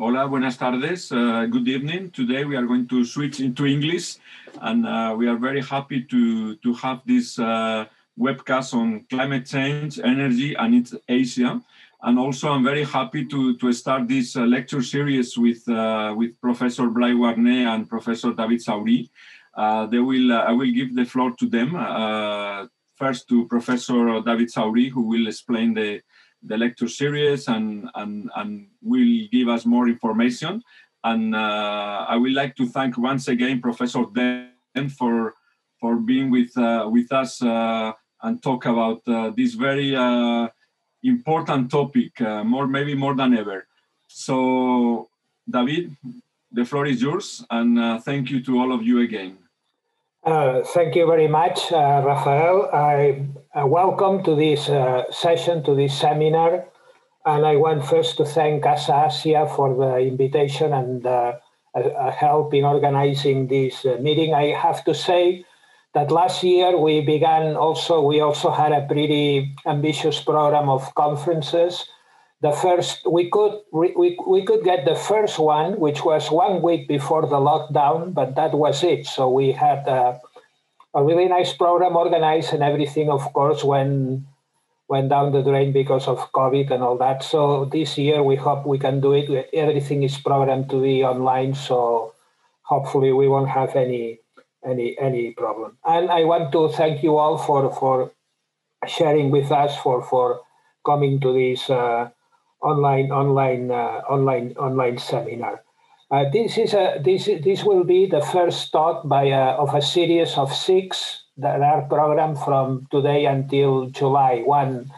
[0.00, 1.10] Hola, buenas tardes.
[1.10, 2.12] Uh, good evening.
[2.12, 4.18] Today we are going to switch into English,
[4.60, 7.84] and uh, we are very happy to to have this uh,
[8.16, 11.60] webcast on climate change, energy, and it's Asia.
[12.00, 16.40] And also, I'm very happy to to start this uh, lecture series with uh, with
[16.40, 19.10] Professor Blai Guarné and Professor David Sauri.
[19.56, 21.74] Uh, they will I will give the floor to them
[22.94, 26.00] first to Professor David Sauri, who will explain the
[26.42, 30.62] the lecture series and, and, and will give us more information.
[31.04, 35.34] And uh, I would like to thank once again Professor Dent for,
[35.80, 40.48] for being with, uh, with us uh, and talk about uh, this very uh,
[41.02, 43.66] important topic, uh, more maybe more than ever.
[44.08, 45.08] So,
[45.48, 45.96] David,
[46.50, 49.38] the floor is yours, and thank you to all of you again.
[50.28, 52.68] Uh, thank you very much, uh, Rafael.
[52.70, 53.24] I
[53.58, 56.66] uh, welcome to this uh, session, to this seminar.
[57.24, 61.32] And I want first to thank Casa Asia for the invitation and uh,
[62.10, 64.34] help in organizing this meeting.
[64.34, 65.46] I have to say
[65.94, 71.88] that last year we began also, we also had a pretty ambitious program of conferences
[72.40, 76.86] the first we could we, we could get the first one which was one week
[76.86, 79.06] before the lockdown but that was it.
[79.06, 80.20] So we had a,
[80.94, 84.22] a really nice program organized and everything of course went
[84.88, 87.22] went down the drain because of covid and all that.
[87.24, 89.50] So this year we hope we can do it.
[89.52, 92.14] Everything is programmed to be online so
[92.62, 94.20] hopefully we won't have any
[94.64, 95.76] any any problem.
[95.84, 98.12] And i want to thank you all for for
[98.86, 100.40] sharing with us for for
[100.86, 102.10] coming to this uh,
[102.62, 105.62] online online uh, online online seminar.
[106.10, 109.82] Uh, this is a this this will be the first talk by a, of a
[109.82, 114.42] series of six that are programmed from today until July.
[114.44, 114.90] One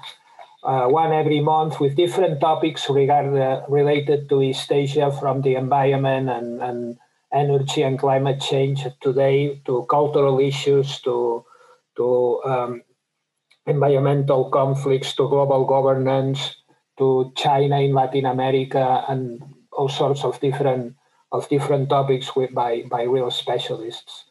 [0.62, 5.54] uh, one every month with different topics regard, uh, related to East Asia, from the
[5.54, 6.99] environment and, and
[7.32, 11.44] energy and climate change today to cultural issues to
[11.97, 12.82] to um,
[13.66, 16.56] environmental conflicts to global governance
[17.00, 19.41] to China in Latin America and
[19.72, 20.94] all sorts of different
[21.33, 24.28] of different topics with, by by real specialists.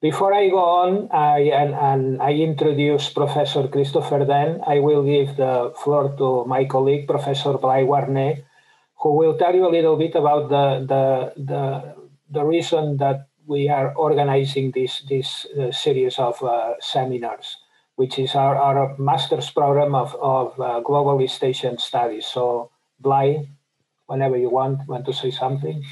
[0.00, 4.62] Before I go on, I and, and I introduce Professor Christopher Dent.
[4.66, 8.44] I will give the floor to my colleague, Professor Blai Guarné,
[9.02, 11.04] who will tell you a little bit about the the
[11.36, 11.64] the,
[12.30, 17.58] the reason that we are organizing this this uh, series of uh, seminars
[17.98, 22.26] which is our, our master's program of, of uh, Global East Asian Studies.
[22.26, 22.70] So,
[23.02, 23.48] Blai,
[24.06, 25.82] whenever you want, want to say something.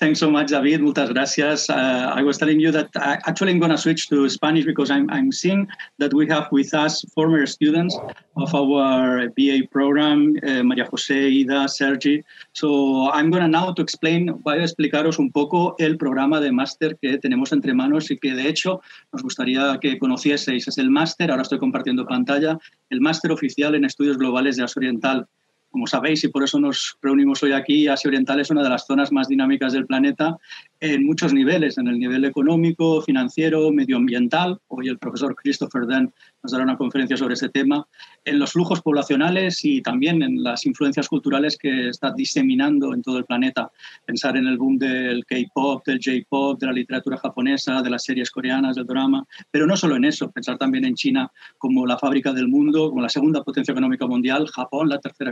[0.00, 0.80] Thanks so much, David.
[0.80, 1.68] Muchas gracias.
[1.68, 4.90] Uh, I was telling you that I, actually I'm going to switch to Spanish because
[4.90, 5.68] I'm, I'm seeing
[5.98, 7.94] that we have with us former students
[8.34, 12.24] of our BA program, uh, María José, Ida, Sergi.
[12.54, 16.50] So I'm going to now to explain, voy a explicaros un poco el programa de
[16.50, 18.80] máster que tenemos entre manos y que de hecho
[19.12, 20.66] nos gustaría que conocieseis.
[20.66, 24.80] Es el máster, ahora estoy compartiendo pantalla, el máster oficial en estudios globales de Asia
[24.80, 25.26] Oriental
[25.70, 28.86] como sabéis, y por eso nos reunimos hoy aquí, Asia Oriental es una de las
[28.86, 30.36] zonas más dinámicas del planeta
[30.80, 34.60] en muchos niveles, en el nivel económico, financiero, medioambiental.
[34.68, 37.86] Hoy el profesor Christopher Den nos dará una conferencia sobre ese tema,
[38.24, 43.18] en los flujos poblacionales y también en las influencias culturales que está diseminando en todo
[43.18, 43.70] el planeta.
[44.04, 48.30] Pensar en el boom del K-pop, del J-pop, de la literatura japonesa, de las series
[48.30, 52.32] coreanas, del drama, pero no solo en eso, pensar también en China como la fábrica
[52.32, 55.30] del mundo, como la segunda potencia económica mundial, Japón la tercera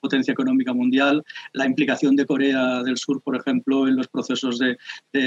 [0.00, 4.76] potencia económica mundial, la implicación de Corea del Sur, por ejemplo, en los procesos de,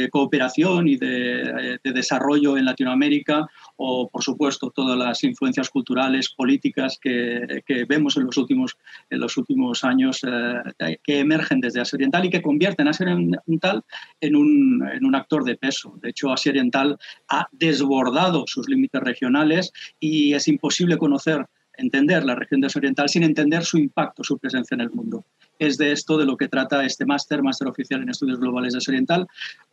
[0.10, 7.64] cooperación y de, desarrollo en Latinoamérica, o, por supuesto, todas las influencias culturales, políticas que,
[7.88, 8.78] vemos en los últimos,
[9.10, 13.84] en los últimos años eh, que emergen desde Asia Oriental y que convierten Asia Oriental
[14.20, 15.98] en un, en un actor de peso.
[16.02, 16.98] De hecho, Asia Oriental
[17.30, 21.46] ha desbordado sus límites regionales y es imposible conocer
[21.82, 25.26] entender la región de Asia Oriental sin entender su impacto, su presencia en el mundo.
[25.60, 28.78] Es de esto de lo que trata este máster, máster oficial en estudios globales de
[28.78, 29.28] Asia Oriental,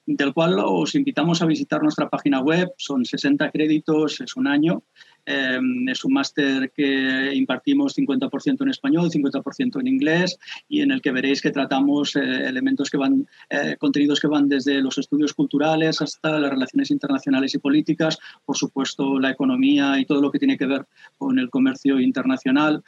[0.06, 2.72] del cual os invitamos a visitar nuestra página web.
[2.76, 4.82] Son 60 créditos, es un año,
[5.30, 10.38] Em, es un máster que impartimos 50% en español, 50% en inglés
[10.70, 14.48] y en el que veréis que tratamos eh, elementos que van, eh, contenidos que van
[14.48, 20.06] desde los estudios culturales hasta las relaciones internacionales y políticas, por supuesto la economía y
[20.06, 20.86] todo lo que tiene que ver
[21.18, 22.82] con el comercio internacional,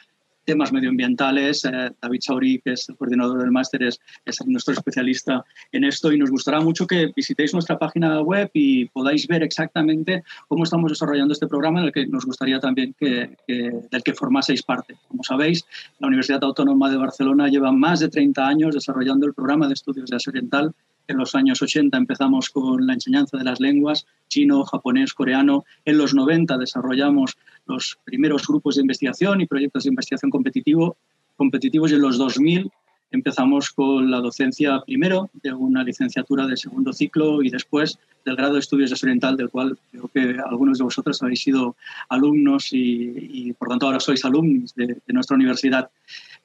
[0.45, 1.65] temas medioambientales.
[1.65, 3.99] Eh, David Sauri, que es el coordinador del máster, es,
[4.45, 9.27] nuestro especialista en esto y nos gustará mucho que visitéis nuestra página web y podáis
[9.27, 14.03] ver exactamente cómo estamos desarrollando este programa en el que nos gustaría también que, del
[14.03, 14.95] que formaseis parte.
[15.07, 15.65] Como sabéis,
[15.99, 20.09] la Universidad Autónoma de Barcelona lleva más de 30 años desarrollando el programa de estudios
[20.09, 20.73] de Asia Oriental
[21.11, 25.65] en los años 80 empezamos con la enseñanza de las lenguas, chino, japonés, coreano.
[25.85, 27.37] En los 90 desarrollamos
[27.67, 30.97] los primeros grupos de investigación y proyectos de investigación competitivo,
[31.37, 32.71] competitivos y en los 2000
[33.11, 38.53] empezamos con la docencia primero de una licenciatura de segundo ciclo y después del grado
[38.53, 41.75] de estudios de oriental del cual creo que algunos de vosotros habéis sido
[42.07, 45.89] alumnos y, por tanto ahora sois alumnos de nuestra universidad.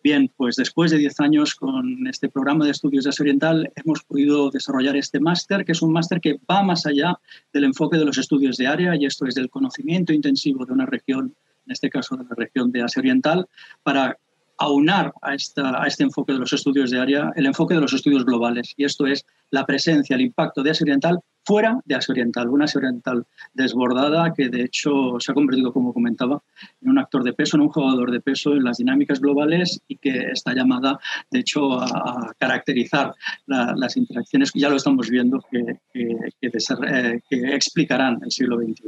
[0.06, 4.04] Bien, pues después de 10 años con este programa de estudios de Asia Oriental hemos
[4.04, 7.18] podido desarrollar este máster, que es un máster que va más allá
[7.52, 10.86] del enfoque de los estudios de área y esto es del conocimiento intensivo de una
[10.86, 11.34] región,
[11.66, 13.48] en este caso de la región de Asia Oriental,
[13.82, 14.16] para
[14.58, 17.92] aunar a, esta, a este enfoque de los estudios de área el enfoque de los
[17.92, 18.74] estudios globales.
[18.76, 22.64] Y esto es la presencia, el impacto de Asia Oriental fuera de Asia Oriental, una
[22.64, 26.42] Asia Oriental desbordada que de hecho se ha convertido, como comentaba,
[26.82, 29.96] en un actor de peso, en un jugador de peso en las dinámicas globales y
[29.96, 30.98] que está llamada,
[31.30, 33.14] de hecho, a, caracterizar
[33.46, 38.82] las interacciones que ya lo estamos viendo que, que, eh, que, explicarán el siglo XXI.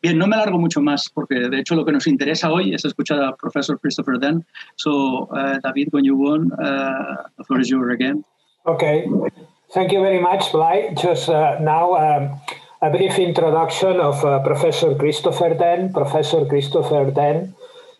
[0.00, 2.84] Bien, no me alargo mucho más porque de hecho lo que nos interesa hoy es
[2.84, 4.44] escuchar al profesor Christopher Den.
[4.76, 8.24] So, uh, David, when you want, uh, the floor is yours again.
[8.64, 9.06] Okay.
[9.70, 10.96] Thank you very much, Blai.
[10.96, 12.40] Just uh, now, um,
[12.80, 15.92] a brief introduction of uh, Professor Christopher Dent.
[15.92, 17.54] Professor Christopher Dent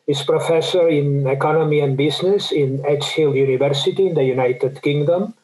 [0.06, 5.34] is professor in economy and business in Edge Hill University in the United Kingdom.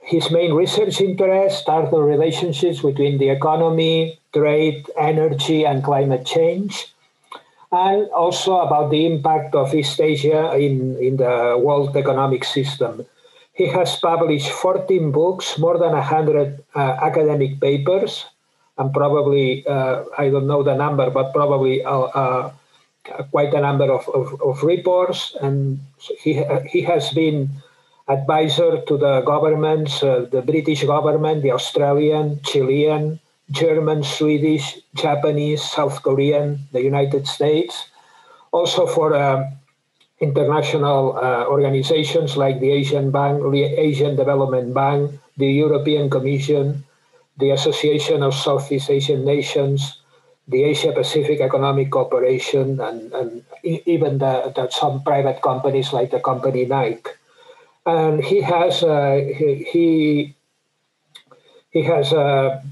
[0.00, 6.88] His main research interests are the relationships between the economy, trade, energy, and climate change,
[7.70, 13.04] and also about the impact of East Asia in, in the world economic system.
[13.54, 18.26] He has published 14 books, more than 100 uh, academic papers,
[18.76, 22.52] and probably, uh, I don't know the number, but probably uh, uh
[23.30, 25.36] quite a number of, of, of, reports.
[25.40, 25.78] And
[26.22, 27.50] he, he has been
[28.08, 36.02] advisor to the governments, uh, the British government, the Australian, Chilean, German, Swedish, Japanese, South
[36.02, 37.88] Korean, the United States.
[38.52, 39.52] Also for um,
[40.20, 46.84] international uh, organizations like the Asian Bank, the Asian Development Bank, the European Commission,
[47.38, 49.98] the Association of Southeast Asian Nations,
[50.46, 56.20] the Asia Pacific Economic Cooperation, and, and even the, the, some private companies like the
[56.20, 57.10] company Nike.
[57.86, 60.34] And he has uh, he,
[61.70, 62.62] he has uh,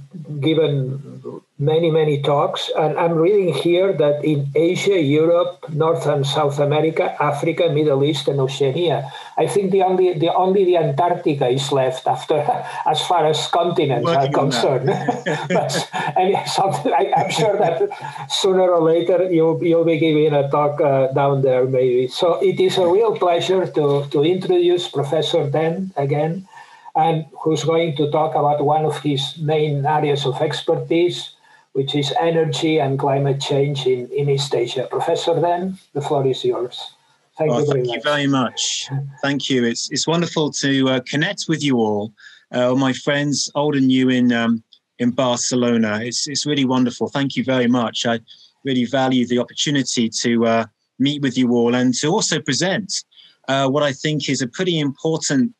[0.41, 2.71] given many, many talks.
[2.77, 8.29] And I'm reading here that in Asia, Europe, North and South America, Africa, Middle East,
[8.29, 12.39] and Oceania, I think the only the only the Antarctica is left after,
[12.87, 14.87] as far as continents Working are concerned.
[15.49, 15.73] but
[16.17, 17.91] and I, am sure that
[18.31, 22.09] sooner or later you'll you'll be giving a talk uh, down there, maybe.
[22.09, 26.49] So it is a real pleasure to to introduce Professor Dent again
[26.95, 31.33] and who's going to talk about one of his main areas of expertise,
[31.73, 34.87] which is energy and climate change in, in East Asia.
[34.91, 36.95] Professor Dent, the floor is yours.
[37.39, 37.97] Thank well, you very thank much.
[37.97, 38.89] you very much.
[39.23, 39.65] Thank you.
[39.65, 42.13] It's, it's wonderful to uh, connect with you all,
[42.53, 44.63] uh, my friends, old and new in, um,
[44.99, 46.01] in Barcelona.
[46.03, 47.09] It's, it's really wonderful.
[47.09, 48.05] Thank you very much.
[48.05, 48.21] I
[48.65, 50.67] really value the opportunity to uh,
[50.99, 52.93] meet with you all and to also present
[53.49, 55.55] uh, what I think is a pretty important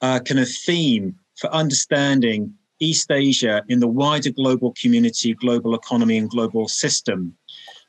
[0.00, 6.18] uh, kind of theme for understanding East Asia in the wider global community, global economy,
[6.18, 7.36] and global system.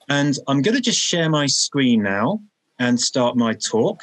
[0.09, 2.41] And I'm going to just share my screen now
[2.79, 4.01] and start my talk.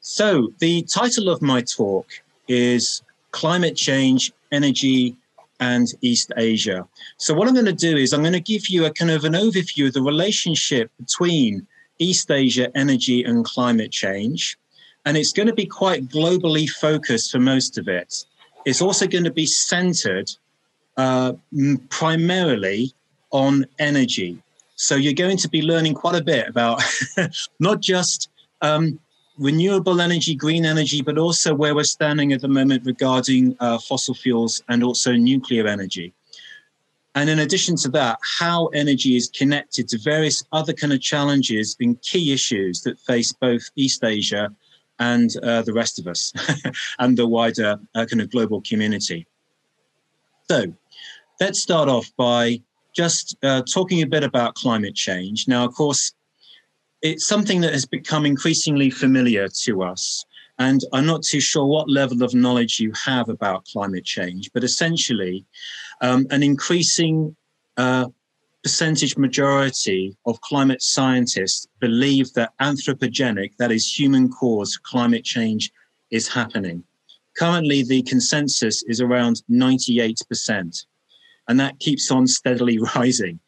[0.00, 2.06] So, the title of my talk
[2.48, 5.16] is Climate Change, Energy,
[5.58, 6.86] and East Asia.
[7.16, 9.24] So, what I'm going to do is I'm going to give you a kind of
[9.24, 11.66] an overview of the relationship between
[11.98, 14.58] East Asia, energy, and climate change
[15.06, 18.24] and it's going to be quite globally focused for most of it.
[18.66, 20.30] It's also going to be centered
[20.96, 21.32] uh,
[21.88, 22.92] primarily
[23.30, 24.42] on energy.
[24.74, 26.82] So you're going to be learning quite a bit about
[27.60, 28.28] not just
[28.60, 28.98] um,
[29.38, 34.14] renewable energy, green energy, but also where we're standing at the moment regarding uh, fossil
[34.14, 36.12] fuels and also nuclear energy.
[37.14, 41.76] And in addition to that, how energy is connected to various other kind of challenges
[41.80, 44.50] and key issues that face both East Asia
[44.98, 46.32] and uh, the rest of us
[46.98, 49.26] and the wider uh, kind of global community.
[50.48, 50.72] So
[51.40, 52.60] let's start off by
[52.94, 55.46] just uh, talking a bit about climate change.
[55.48, 56.14] Now, of course,
[57.02, 60.24] it's something that has become increasingly familiar to us.
[60.58, 64.64] And I'm not too sure what level of knowledge you have about climate change, but
[64.64, 65.44] essentially,
[66.00, 67.36] um, an increasing
[67.76, 68.06] uh,
[68.66, 75.70] percentage majority of climate scientists believe that anthropogenic, that is human caused climate change,
[76.10, 76.82] is happening.
[77.38, 80.84] Currently, the consensus is around 98%,
[81.46, 83.38] and that keeps on steadily rising.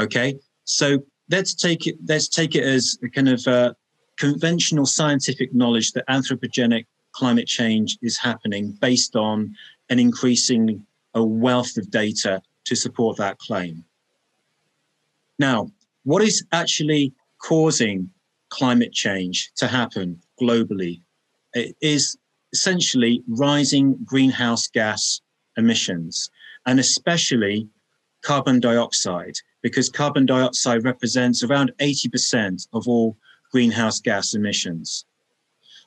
[0.00, 0.98] Okay, so
[1.30, 1.94] let's take it.
[2.04, 3.72] Let's take it as a kind of uh,
[4.18, 9.54] conventional scientific knowledge that anthropogenic climate change is happening based on
[9.90, 13.84] an increasing a wealth of data to support that claim.
[15.38, 15.70] Now,
[16.04, 17.12] what is actually
[17.42, 18.10] causing
[18.48, 21.02] climate change to happen globally?
[21.52, 22.16] It is
[22.52, 25.20] essentially rising greenhouse gas
[25.56, 26.30] emissions,
[26.64, 27.68] and especially
[28.22, 33.16] carbon dioxide, because carbon dioxide represents around 80% of all
[33.52, 35.04] greenhouse gas emissions.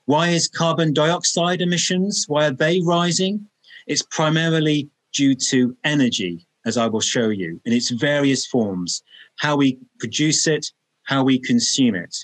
[0.05, 3.47] Why is carbon dioxide emissions, why are they rising?
[3.87, 9.03] It's primarily due to energy, as I will show you, in its various forms,
[9.37, 10.71] how we produce it,
[11.03, 12.15] how we consume it.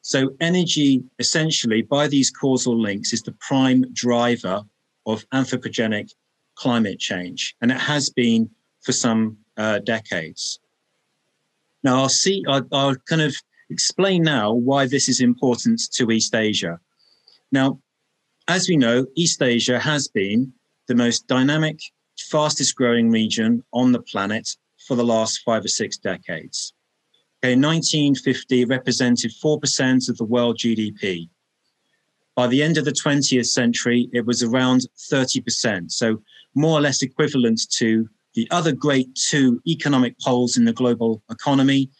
[0.00, 4.62] So energy, essentially, by these causal links, is the prime driver
[5.06, 6.12] of anthropogenic
[6.54, 10.58] climate change, and it has been for some uh, decades.
[11.84, 12.44] Now, I'll see.
[12.48, 13.34] I'll, I'll kind of
[13.70, 16.78] explain now why this is important to East Asia.
[17.50, 17.80] Now,
[18.48, 20.52] as we know, East Asia has been
[20.88, 21.78] the most dynamic,
[22.32, 24.48] fastest growing region on the planet
[24.86, 26.72] for the last five or six decades.
[27.44, 31.28] Okay, 1950 represented 4% of the world GDP.
[32.34, 36.22] By the end of the 20th century, it was around 30%, so
[36.54, 41.90] more or less equivalent to the other great two economic poles in the global economy,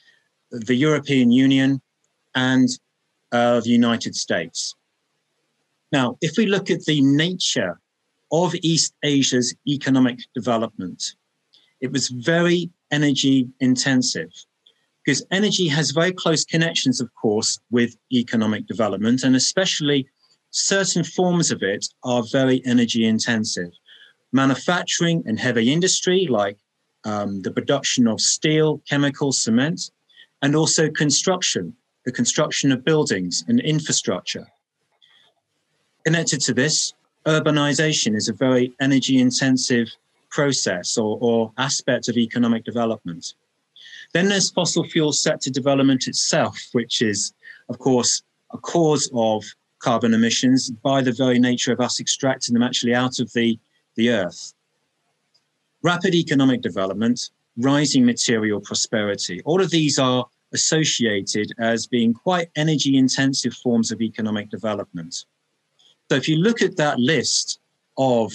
[0.51, 1.83] the European Union
[2.35, 2.69] and
[3.33, 4.75] uh, the United States.
[5.91, 7.82] Now, if we look at the nature
[8.33, 11.15] of East Asia's economic development,
[11.81, 14.31] it was very energy intensive
[15.05, 20.07] because energy has very close connections, of course, with economic development, and especially
[20.51, 23.71] certain forms of it are very energy intensive.
[24.33, 26.57] Manufacturing and heavy industry, like
[27.05, 29.91] um, the production of steel, chemicals, cement,
[30.43, 31.75] and also construction,
[32.05, 34.47] the construction of buildings and infrastructure.
[36.05, 36.95] Connected to this,
[37.26, 39.88] urbanization is a very energy intensive
[40.31, 43.35] process or, or aspect of economic development.
[44.12, 47.33] Then there's fossil fuel sector development itself, which is,
[47.69, 49.45] of course, a cause of
[49.79, 53.59] carbon emissions by the very nature of us extracting them actually out of the,
[53.97, 54.55] the earth.
[55.83, 62.97] Rapid economic development, rising material prosperity, all of these are associated as being quite energy
[62.97, 65.25] intensive forms of economic development.
[66.11, 67.61] So if you look at that list
[67.97, 68.32] of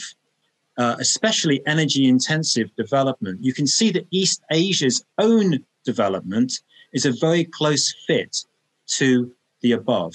[0.77, 6.53] uh, especially energy intensive development, you can see that East Asia's own development
[6.93, 8.45] is a very close fit
[8.87, 9.31] to
[9.61, 10.13] the above.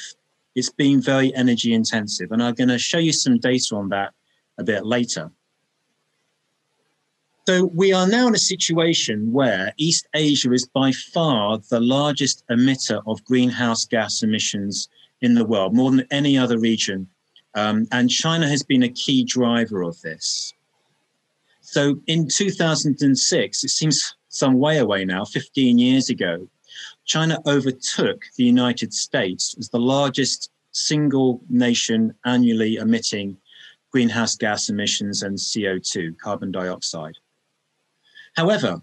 [0.54, 4.12] It's been very energy intensive, and I'm going to show you some data on that
[4.58, 5.30] a bit later.
[7.48, 12.44] So we are now in a situation where East Asia is by far the largest
[12.48, 14.88] emitter of greenhouse gas emissions
[15.22, 17.08] in the world, more than any other region
[17.54, 20.54] um, and China has been a key driver of this.
[21.60, 26.48] So in 2006, it seems some way away now, 15 years ago,
[27.04, 33.36] China overtook the United States as the largest single nation annually emitting
[33.90, 37.14] greenhouse gas emissions and CO2, carbon dioxide.
[38.36, 38.80] However,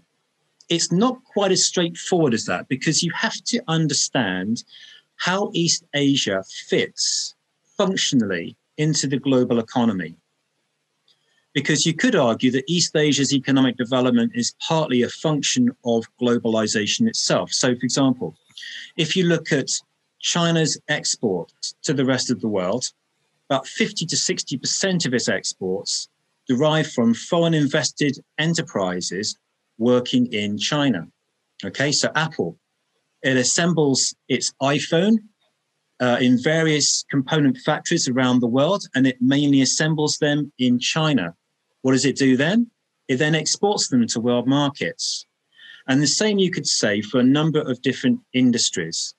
[0.68, 4.62] it's not quite as straightforward as that because you have to understand
[5.16, 7.34] how East Asia fits
[7.76, 10.16] functionally into the global economy.
[11.52, 17.06] Because you could argue that East Asia's economic development is partly a function of globalization
[17.06, 17.52] itself.
[17.52, 18.36] So, for example,
[18.96, 19.68] if you look at
[20.20, 22.84] China's exports to the rest of the world,
[23.50, 26.08] about 50 to 60% of its exports
[26.48, 29.36] derive from foreign invested enterprises
[29.76, 31.06] working in China.
[31.64, 32.56] Okay, so Apple,
[33.22, 35.18] it assembles its iPhone
[36.00, 41.34] uh, in various component factories around the world, and it mainly assembles them in China.
[41.82, 42.70] What does it do then?
[43.08, 45.26] It then exports them to world markets.
[45.88, 49.14] And the same you could say for a number of different industries.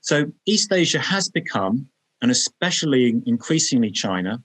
[0.00, 1.88] So East Asia has become,
[2.22, 4.42] and especially increasingly China,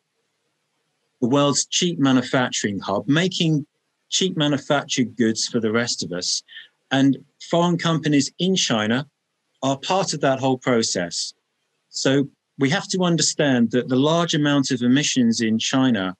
[1.21, 3.65] the world's cheap manufacturing hub, making
[4.09, 6.43] cheap manufactured goods for the rest of us.
[6.91, 7.17] And
[7.49, 9.07] foreign companies in China
[9.63, 11.33] are part of that whole process.
[11.93, 16.15] So we have to understand that the large amount of emissions in China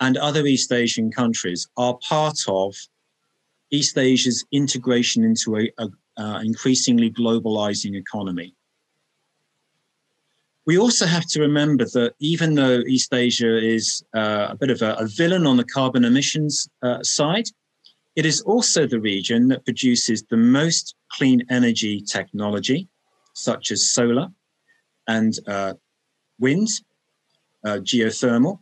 [0.00, 2.74] and other East Asian countries are part of
[3.72, 5.70] East Asia's integration into a,
[6.16, 8.54] a increasingly globalizing economy.
[10.64, 14.80] We also have to remember that even though East Asia is uh, a bit of
[14.82, 17.46] a, a, villain on the carbon emissions uh, side,
[18.14, 22.88] it is also the region that produces the most clean energy technology,
[23.34, 24.28] such as solar
[25.08, 25.74] and uh,
[26.38, 26.68] wind,
[27.64, 28.60] uh, geothermal,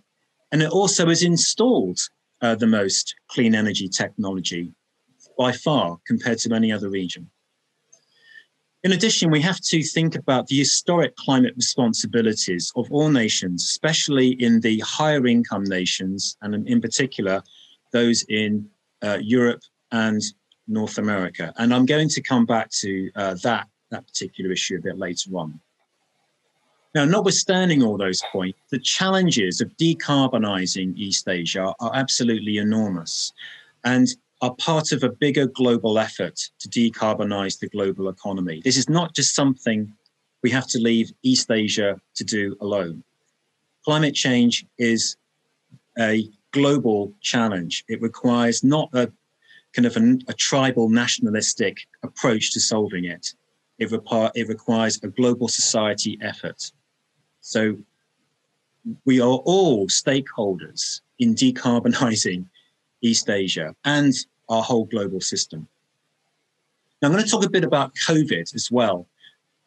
[0.52, 1.98] and it also has installed
[2.40, 4.72] uh, the most clean energy technology
[5.38, 7.30] by far compared to any other region.
[8.84, 14.32] In addition, we have to think about the historic climate responsibilities of all nations, especially
[14.42, 17.42] in the higher income nations, and in particular,
[17.92, 18.68] those in
[19.02, 20.20] uh, Europe and
[20.68, 21.54] North America.
[21.56, 25.30] And I'm going to come back to uh, that, that particular issue a bit later
[25.34, 25.58] on.
[26.94, 33.32] Now, notwithstanding all those points, the challenges of decarbonizing East Asia are absolutely enormous
[33.82, 34.06] and
[34.40, 38.60] are part of a bigger global effort to decarbonize the global economy.
[38.64, 39.92] This is not just something
[40.44, 43.02] we have to leave East Asia to do alone.
[43.84, 45.16] Climate change is
[45.98, 47.84] a global challenge.
[47.88, 49.10] It requires not a
[49.72, 53.06] kind of a, tribal nationalistic approach to solving.
[53.06, 53.34] It,
[53.78, 56.70] it requires a global society effort.
[57.44, 57.76] So
[59.04, 62.46] we are all stakeholders in decarbonizing
[63.02, 64.14] East Asia and
[64.48, 65.68] our whole global system.
[67.00, 69.06] Now, I'm going to talk a bit about COVID as well.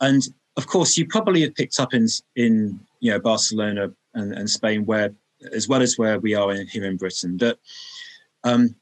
[0.01, 4.49] And of course, you probably have picked up in, in you know, Barcelona and, and
[4.49, 5.13] Spain, where,
[5.53, 7.59] as well as where we are in, here in Britain, that
[8.43, 8.73] um,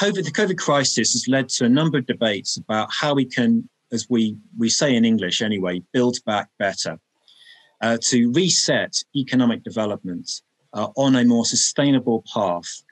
[0.00, 3.68] COVID, the COVID crisis has led to a number of debates about how we can,
[3.92, 6.98] as we, we say in English anyway, build back better
[7.80, 10.42] uh, to reset economic development
[10.74, 12.82] uh, on a more sustainable path.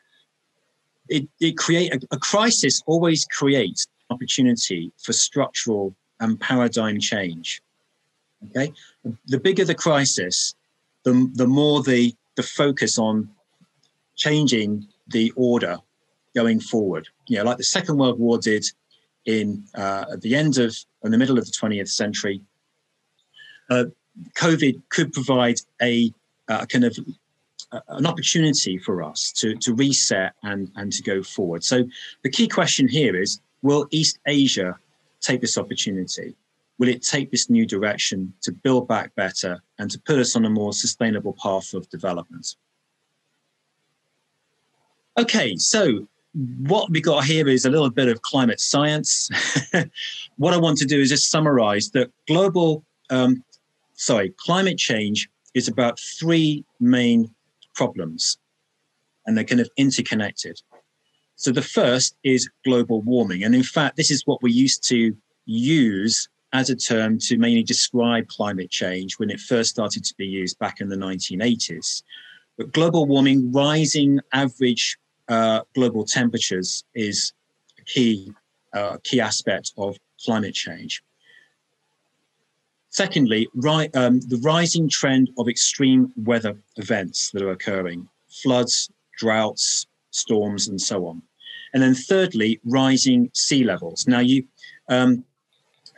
[1.09, 7.62] It, it create a, a crisis always creates opportunity for structural and paradigm change.
[8.51, 8.72] Okay,
[9.27, 10.55] the bigger the crisis,
[11.03, 13.29] the, the more the, the focus on
[14.16, 15.79] changing the order
[16.35, 17.09] going forward.
[17.27, 18.64] You know, like the Second World War did
[19.24, 22.40] in uh, at the end of in the middle of the 20th century.
[23.70, 23.85] Uh,
[24.35, 26.12] COVID could provide a,
[26.48, 26.98] a kind of
[27.72, 31.62] uh, an opportunity for us to, to reset and, and to go forward.
[31.62, 31.85] So
[32.22, 34.78] the key question here is, will East Asia
[35.20, 36.35] take this opportunity?
[36.78, 40.44] Will it take this new direction to build back better and to put us on
[40.44, 42.57] a more sustainable path of development?
[45.18, 46.07] Okay, so
[46.61, 49.28] what we got here is a little bit of climate science.
[50.37, 53.42] what I want to do is just summarize that global um,
[53.98, 57.34] sorry, climate change is about three main
[57.74, 58.38] problems,
[59.26, 60.61] and they're kind of interconnected.
[61.37, 63.44] So the first is global warming.
[63.44, 67.62] And in fact, this is what we used to use as a term to mainly
[67.62, 72.02] describe climate change when it first started to be used back in the 1980s.
[72.56, 74.96] But global warming, rising average
[75.28, 77.32] uh, global temperatures is
[77.78, 78.32] a key,
[78.72, 81.02] uh, key aspect of climate change.
[82.90, 88.09] Secondly, ri- um, the rising trend of extreme weather events that are occurring
[88.42, 91.22] floods, droughts, storms, and so on.
[91.74, 94.07] And then thirdly, rising sea levels.
[94.07, 94.44] Now, you,
[94.88, 95.24] um,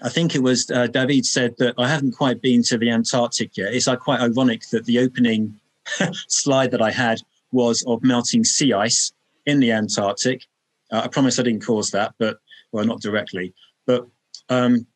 [0.02, 3.56] I think it was uh, David said that I haven't quite been to the Antarctic
[3.56, 3.74] yet.
[3.74, 5.58] It's uh, quite ironic that the opening
[6.28, 7.20] slide that I had
[7.52, 9.12] was of melting sea ice
[9.46, 10.46] in the Antarctic.
[10.90, 12.38] Uh, I promise I didn't cause that, but
[12.72, 13.52] well, not directly.
[13.86, 14.06] But
[14.48, 14.86] um,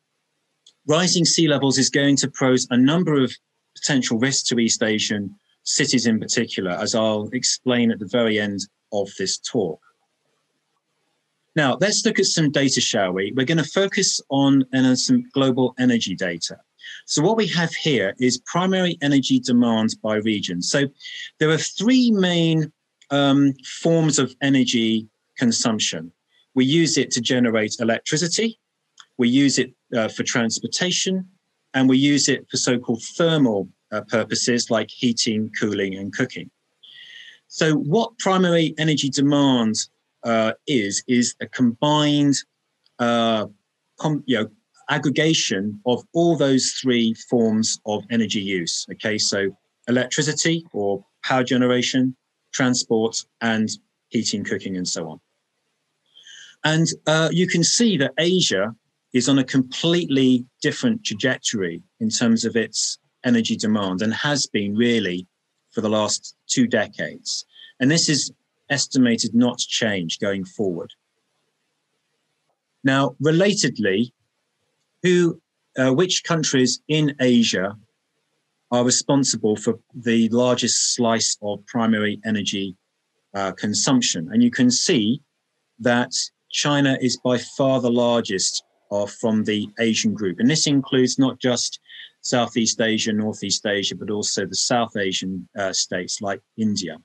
[0.87, 3.33] rising sea levels is going to pose a number of
[3.75, 8.59] potential risks to East Asian cities in particular, as I'll explain at the very end
[8.93, 9.81] of this talk.
[11.55, 13.31] Now, let's look at some data, shall we?
[13.35, 16.57] We're going to focus on some global energy data.
[17.05, 20.61] So what we have here is primary energy demand by region.
[20.61, 20.83] So
[21.39, 22.71] there are three main
[23.09, 26.11] um, forms of energy consumption.
[26.53, 28.59] We use it to generate electricity,
[29.17, 31.27] we use it uh, for transportation,
[31.73, 36.49] and we use it for so-called thermal uh, purposes like heating, cooling, and cooking.
[37.47, 39.75] So what primary energy demand
[40.23, 42.35] uh, is, is a combined
[42.99, 43.47] uh,
[43.99, 44.49] com- you know,
[44.89, 48.85] aggregation of all those three forms of energy use.
[48.91, 49.55] Okay, so
[49.87, 52.15] electricity or power generation,
[52.53, 53.69] transport, and
[54.09, 55.19] heating, cooking, and so on.
[56.63, 58.75] And uh, you can see that Asia
[59.15, 64.75] is on a completely different trajectory in terms of its energy demand and has been
[64.75, 65.25] really
[65.71, 67.45] for the last two decades.
[67.79, 68.29] And this is
[68.69, 70.91] estimated not to change going forward.
[72.83, 74.11] Now, relatedly,
[75.01, 75.41] who,
[75.79, 77.77] uh, which countries in Asia
[78.69, 82.75] are responsible for the largest slice of primary energy
[83.33, 84.27] uh, consumption?
[84.33, 85.21] And you can see
[85.79, 86.11] that
[86.51, 90.39] China is by far the largest of, from the Asian group.
[90.39, 91.79] And this includes not just
[92.21, 96.97] Southeast Asia, Northeast Asia, but also the South Asian uh, states like India.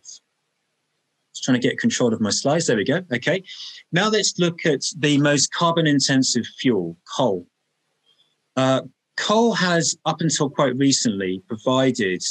[0.00, 2.66] Just trying to get control of my slides.
[2.66, 3.02] There we go.
[3.12, 3.42] Okay.
[3.92, 7.46] Now let's look at the most carbon intensive fuel, coal.
[8.56, 8.82] Uh,
[9.16, 12.22] coal has, up until quite recently, provided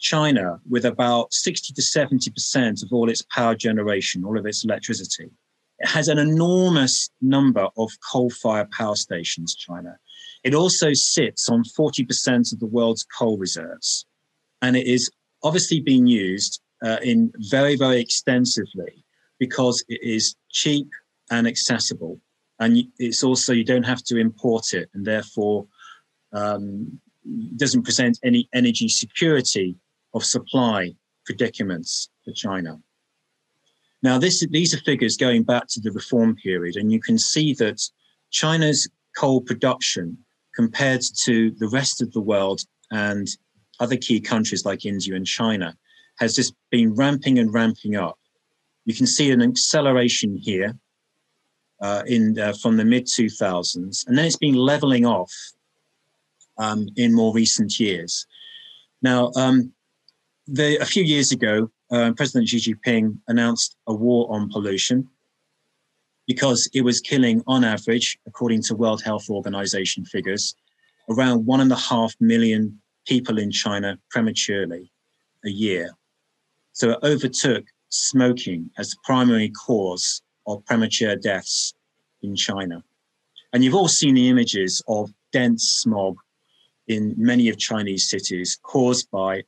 [0.00, 5.30] China with about 60 to 70% of all its power generation, all of its electricity.
[5.78, 9.98] It has an enormous number of coal fired power stations, China.
[10.42, 14.06] It also sits on 40% of the world's coal reserves.
[14.62, 15.10] And it is
[15.42, 19.04] obviously being used uh, in very, very extensively
[19.38, 20.88] because it is cheap
[21.30, 22.20] and accessible.
[22.58, 25.66] And it's also, you don't have to import it and therefore
[26.32, 27.00] um,
[27.56, 29.76] doesn't present any energy security
[30.14, 30.92] of supply
[31.24, 32.78] predicaments for China.
[34.02, 37.52] Now, this, these are figures going back to the reform period, and you can see
[37.54, 37.80] that
[38.30, 40.16] China's coal production
[40.54, 43.28] compared to the rest of the world and
[43.78, 45.76] other key countries like India and China
[46.18, 48.18] has just been ramping and ramping up.
[48.84, 50.74] You can see an acceleration here
[51.80, 55.32] uh, in uh, from the mid 2000s, and then it's been leveling off
[56.58, 58.26] um, in more recent years.
[59.02, 59.72] Now, um,
[60.58, 65.08] a few years ago, uh, President Xi Jinping announced a war on pollution
[66.26, 70.54] because it was killing, on average, according to World Health Organization figures,
[71.08, 74.92] around one and a half million people in China prematurely
[75.44, 75.90] a year.
[76.72, 81.74] So it overtook smoking as the primary cause of premature deaths
[82.22, 82.84] in China.
[83.52, 86.16] And you've all seen the images of dense smog
[86.86, 89.42] in many of Chinese cities caused by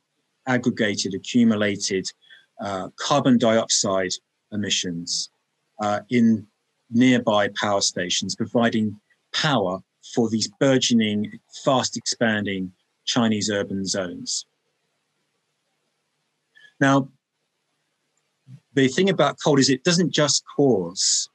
[0.47, 2.05] aggregated, accumulated
[2.61, 4.11] uh, carbon dioxide
[4.51, 5.29] emissions
[5.81, 6.45] uh, in
[6.91, 8.99] nearby power stations, providing
[9.33, 9.79] power
[10.13, 12.71] for these burgeoning, fast expanding
[13.05, 14.45] Chinese urban zones.
[16.79, 17.09] Now,
[18.73, 21.29] the thing about coal is it doesn't just cause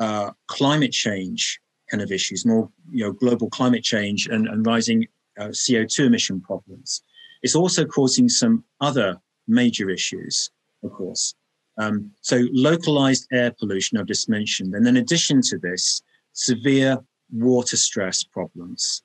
[0.00, 5.06] uh, climate change kind of issues, more you know, global climate change and, and rising
[5.38, 7.02] uh, CO2 emission problems.
[7.42, 9.16] It's also causing some other
[9.48, 10.50] major issues,
[10.82, 11.34] of course.
[11.78, 16.98] Um, so localized air pollution I've just mentioned, and in addition to this, severe
[17.32, 19.02] water stress problems.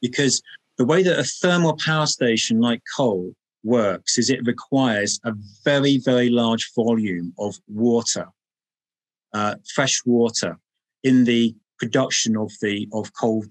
[0.00, 0.42] Because
[0.78, 5.32] the way that a thermal power station like coal works is it requires a
[5.64, 8.26] very, very large volume of water,
[9.32, 10.58] uh, fresh water,
[11.02, 13.44] in the production of the of coal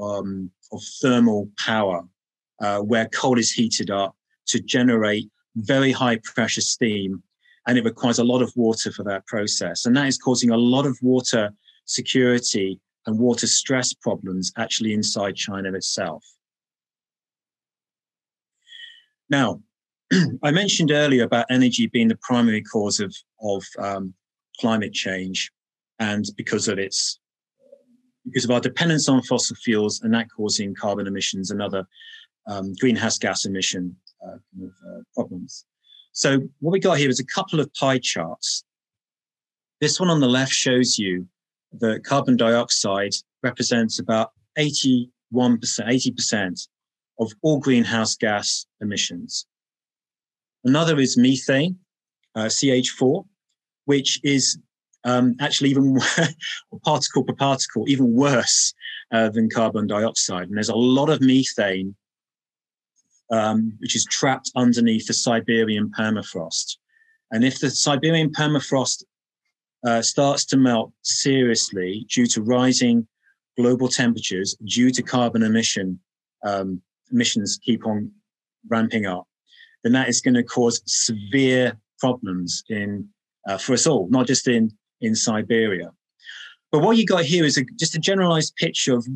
[0.00, 2.02] um, of thermal power
[2.60, 7.22] uh, where coal is heated up to generate very high pressure steam.
[7.66, 9.86] And it requires a lot of water for that process.
[9.86, 11.50] And that is causing a lot of water
[11.84, 16.24] security and water stress problems actually inside China itself.
[19.28, 19.62] Now,
[20.42, 24.14] I mentioned earlier about energy being the primary cause of, of um,
[24.58, 25.52] climate change
[25.98, 27.18] and because of its
[28.26, 31.86] because of our dependence on fossil fuels and that causing carbon emissions and other
[32.50, 35.64] um, greenhouse gas emission uh, kind of, uh, problems.
[36.12, 38.64] So what we got here is a couple of pie charts.
[39.80, 41.26] This one on the left shows you
[41.78, 46.68] that carbon dioxide represents about 81%, 80%
[47.20, 49.46] of all greenhouse gas emissions.
[50.64, 51.78] Another is methane,
[52.34, 53.24] uh, CH4,
[53.84, 54.58] which is
[55.04, 55.98] um, actually even
[56.84, 58.74] particle per particle, even worse
[59.12, 60.48] uh, than carbon dioxide.
[60.48, 61.94] And there's a lot of methane
[63.30, 66.76] um, which is trapped underneath the Siberian permafrost.
[67.30, 69.04] And if the Siberian permafrost
[69.86, 73.06] uh, starts to melt seriously due to rising
[73.56, 75.98] global temperatures, due to carbon emission
[76.44, 76.80] um,
[77.12, 78.10] emissions keep on
[78.68, 79.26] ramping up,
[79.82, 83.08] then that is going to cause severe problems in
[83.48, 85.90] uh, for us all, not just in in Siberia.
[86.72, 89.06] But what you got here is a, just a generalized picture of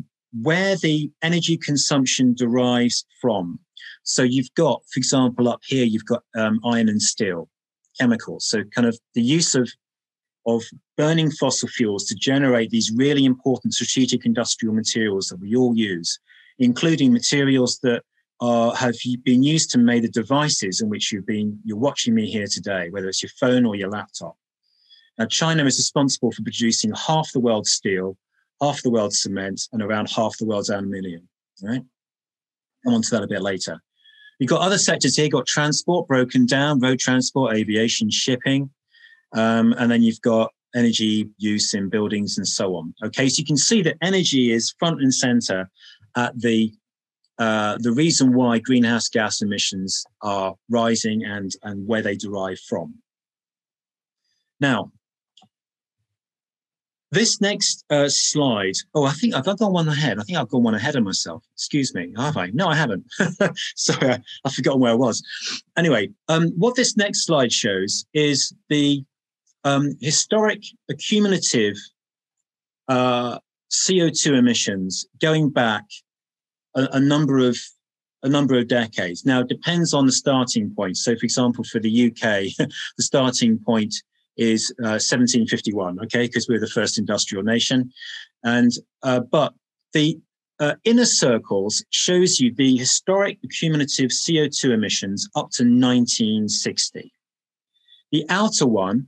[0.41, 3.59] where the energy consumption derives from.
[4.03, 7.49] So you've got, for example, up here, you've got um, iron and steel.
[7.99, 8.45] chemicals.
[8.47, 9.69] So kind of the use of
[10.47, 10.63] of
[10.95, 16.19] burning fossil fuels to generate these really important strategic industrial materials that we all use,
[16.59, 18.03] including materials that
[18.41, 18.93] are, have
[19.23, 22.89] been used to make the devices in which you've been you're watching me here today,
[22.91, 24.37] whether it's your phone or your laptop.
[25.17, 28.17] Now, China is responsible for producing half the world's steel,
[28.61, 31.27] half the world's cement, and around half the world's aluminium.
[31.63, 31.81] Right?
[32.85, 33.81] Come on to that a bit later.
[34.39, 35.29] You've got other sectors here.
[35.29, 38.69] Got transport broken down, road transport, aviation, shipping,
[39.33, 42.93] um, and then you've got energy use in buildings and so on.
[43.03, 45.69] Okay, so you can see that energy is front and center
[46.15, 46.71] at the
[47.37, 52.93] uh, the reason why greenhouse gas emissions are rising and and where they derive from.
[54.59, 54.91] Now,
[57.11, 58.73] this next uh, slide.
[58.93, 60.19] Oh, I think I've gone one ahead.
[60.19, 61.43] I think I've gone one ahead of myself.
[61.53, 62.13] Excuse me.
[62.17, 62.47] Have I?
[62.47, 63.05] No, I haven't.
[63.75, 65.23] Sorry, I, I've forgotten where I was.
[65.77, 69.03] Anyway, um, what this next slide shows is the
[69.63, 71.75] um, historic accumulative
[72.87, 73.39] uh,
[73.71, 75.83] CO2 emissions going back
[76.75, 77.57] a, a, number of
[78.23, 79.25] a number of decades.
[79.25, 80.97] Now, it depends on the starting point.
[80.97, 82.21] So, for example, for the UK,
[82.97, 83.95] the starting point
[84.37, 87.91] is uh, 1751, okay, because we're the first industrial nation.
[88.43, 88.71] And,
[89.03, 89.53] uh, but
[89.93, 90.19] the
[90.59, 97.11] uh, inner circles shows you the historic cumulative CO2 emissions up to 1960.
[98.11, 99.07] The outer one,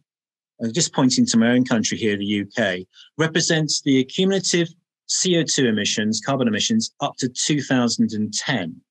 [0.61, 2.87] I'm just pointing to my own country here, the UK,
[3.17, 4.69] represents the cumulative
[5.07, 8.81] CO2 emissions, carbon emissions, up to 2010.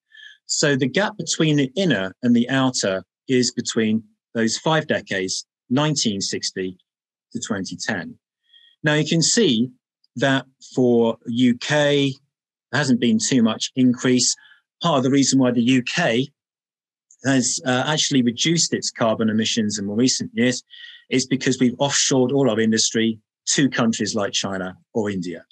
[0.47, 4.03] So the gap between the inner and the outer is between
[4.35, 6.79] those five decades 1960
[7.33, 8.17] to 2010.
[8.83, 9.71] Now you can see
[10.17, 12.13] that for UK, there
[12.73, 14.35] hasn't been too much increase.
[14.83, 16.29] Part of the reason why the UK
[17.25, 20.63] has uh, actually reduced its carbon emissions in more recent years
[21.11, 25.45] is because we've offshored all our industry to countries like China or India.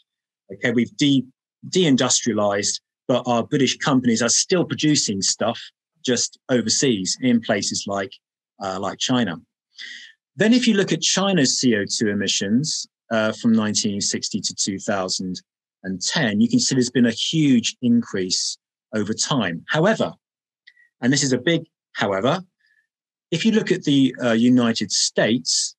[0.52, 1.24] Okay, we've de
[1.68, 5.60] deindustrialized, but our British companies are still producing stuff
[6.04, 8.12] just overseas in places like
[8.62, 9.36] uh, like China.
[10.36, 16.58] Then, if you look at China's CO2 emissions uh, from 1960 to 2010, you can
[16.58, 18.58] see there's been a huge increase
[18.94, 19.64] over time.
[19.68, 20.12] However,
[21.00, 22.42] and this is a big however,
[23.30, 25.76] if you look at the uh, United States,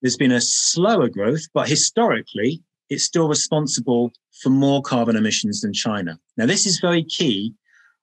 [0.00, 5.72] there's been a slower growth, but historically, it's still responsible for more carbon emissions than
[5.72, 6.18] China.
[6.36, 7.54] Now, this is very key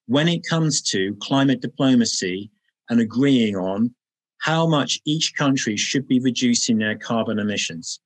[0.07, 2.49] when it comes to climate diplomacy
[2.89, 3.93] and agreeing on
[4.39, 7.99] how much each country should be reducing their carbon emissions.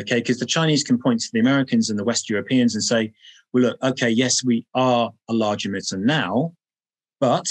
[0.00, 3.12] Okay, because the Chinese can point to the Americans and the West Europeans and say,
[3.52, 6.52] well, look, okay, yes, we are a large emitter now,
[7.20, 7.46] but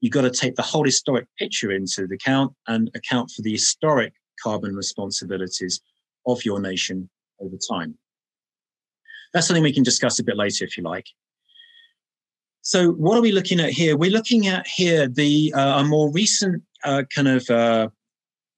[0.00, 4.12] you've got to take the whole historic picture into account and account for the historic
[4.42, 5.80] carbon responsibilities
[6.26, 7.08] of your nation
[7.40, 7.96] over time.
[9.32, 11.06] That's something we can discuss a bit later if you like.
[12.62, 13.96] So, what are we looking at here?
[13.96, 17.88] We're looking at here the uh, a more recent uh, kind of, uh,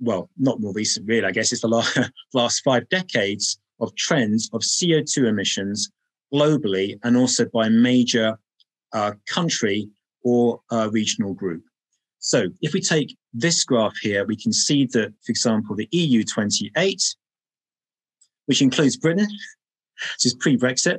[0.00, 1.26] well, not more recent, really.
[1.26, 1.98] I guess it's the last,
[2.34, 5.90] last five decades of trends of CO2 emissions
[6.32, 8.38] globally and also by major
[8.92, 9.88] uh, country
[10.22, 11.62] or uh, regional group.
[12.18, 16.24] So if we take this graph here, we can see that, for example, the EU
[16.24, 17.02] 28,
[18.46, 19.28] which includes Britain,
[20.16, 20.98] this is pre-Brexit,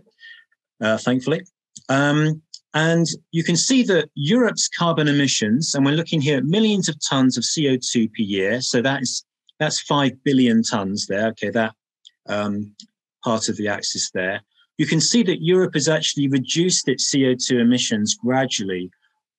[0.82, 1.42] uh, thankfully,
[1.90, 2.42] um,
[2.74, 6.98] and you can see that Europe's carbon emissions, and we're looking here at millions of
[7.08, 8.62] tons of CO2 per year.
[8.62, 9.26] So that's
[9.60, 11.28] that's five billion tons there.
[11.30, 11.74] Okay, that
[12.28, 12.76] um,
[13.24, 14.42] part of the axis there.
[14.78, 18.90] You can see that Europe has actually reduced its CO2 emissions gradually,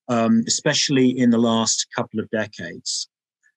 [0.09, 3.09] um, especially in the last couple of decades.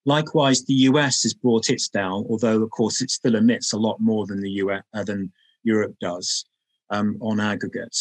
[0.06, 4.00] Likewise, the US has brought its down, although of course it still emits a lot
[4.00, 5.32] more than the US uh, than
[5.62, 6.44] Europe does
[6.90, 7.96] um, on aggregate.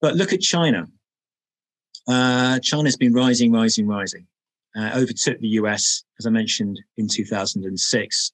[0.00, 0.86] But look at China.
[2.08, 4.26] Uh, China's been rising, rising, rising.
[4.76, 8.32] Uh, overtook the US, as I mentioned, in 2006.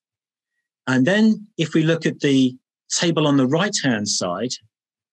[0.87, 2.57] And then if we look at the
[2.91, 4.53] table on the right hand side,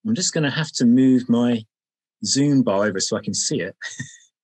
[0.06, 1.66] I'm just going to have to move my
[2.26, 3.76] zoom bar over so I can see it.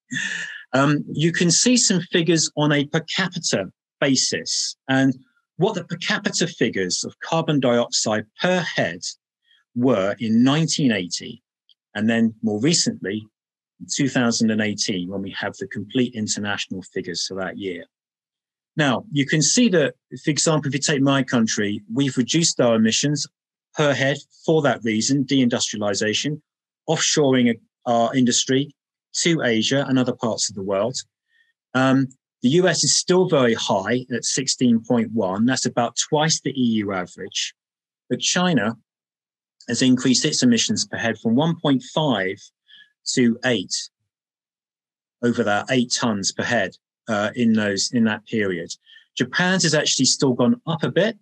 [0.74, 5.14] um, you can see some figures on a per capita basis and
[5.58, 9.02] what the per capita figures of carbon dioxide per head
[9.76, 11.44] were in 1980
[11.96, 13.26] and then more recently,
[13.80, 17.86] in 2018, when we have the complete international figures for that year.
[18.76, 22.76] Now, you can see that, for example, if you take my country, we've reduced our
[22.76, 23.28] emissions
[23.76, 26.42] per head for that reason, deindustrialization,
[26.90, 28.74] offshoring our industry
[29.16, 30.98] to Asia and other parts of the world.
[31.74, 32.08] Um,
[32.42, 35.46] The US is still very high at 16.1.
[35.46, 37.54] That's about twice the EU average.
[38.10, 38.78] But China
[39.70, 42.52] has increased its emissions per head from 1.5
[43.14, 43.90] to 8
[45.24, 46.72] over that 8 tons per head
[47.08, 48.70] uh, in those in that period.
[49.18, 51.18] Japan's has actually still gone up a bit,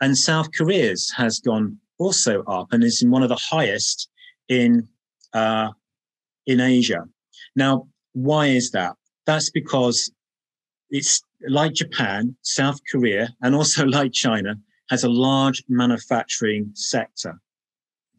[0.00, 4.08] and South Korea's has gone also up and is in one of the highest
[4.48, 4.88] in
[5.32, 5.70] uh,
[6.46, 7.04] in Asia.
[7.56, 8.94] Now, why is that?
[9.26, 10.12] That's because
[10.90, 14.56] it's like Japan, South Korea, and also like China,
[14.90, 17.40] has a large manufacturing sector.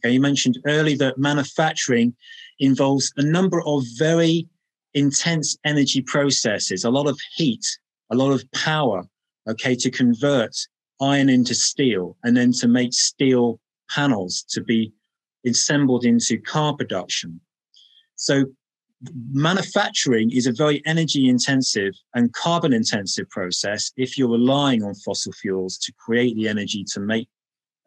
[0.05, 2.15] Okay, you mentioned earlier that manufacturing
[2.59, 4.47] involves a number of very
[4.93, 7.65] intense energy processes, a lot of heat,
[8.11, 9.03] a lot of power,
[9.49, 10.55] okay, to convert
[11.01, 14.93] iron into steel and then to make steel panels to be
[15.43, 17.41] assembled into car production.
[18.15, 18.45] So
[19.31, 25.33] manufacturing is a very energy intensive and carbon intensive process if you're relying on fossil
[25.33, 27.27] fuels to create the energy to make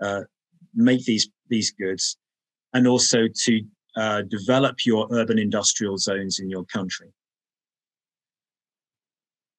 [0.02, 0.22] uh,
[0.84, 2.16] make these these goods
[2.74, 3.62] and also to
[3.96, 7.12] uh, develop your urban industrial zones in your country.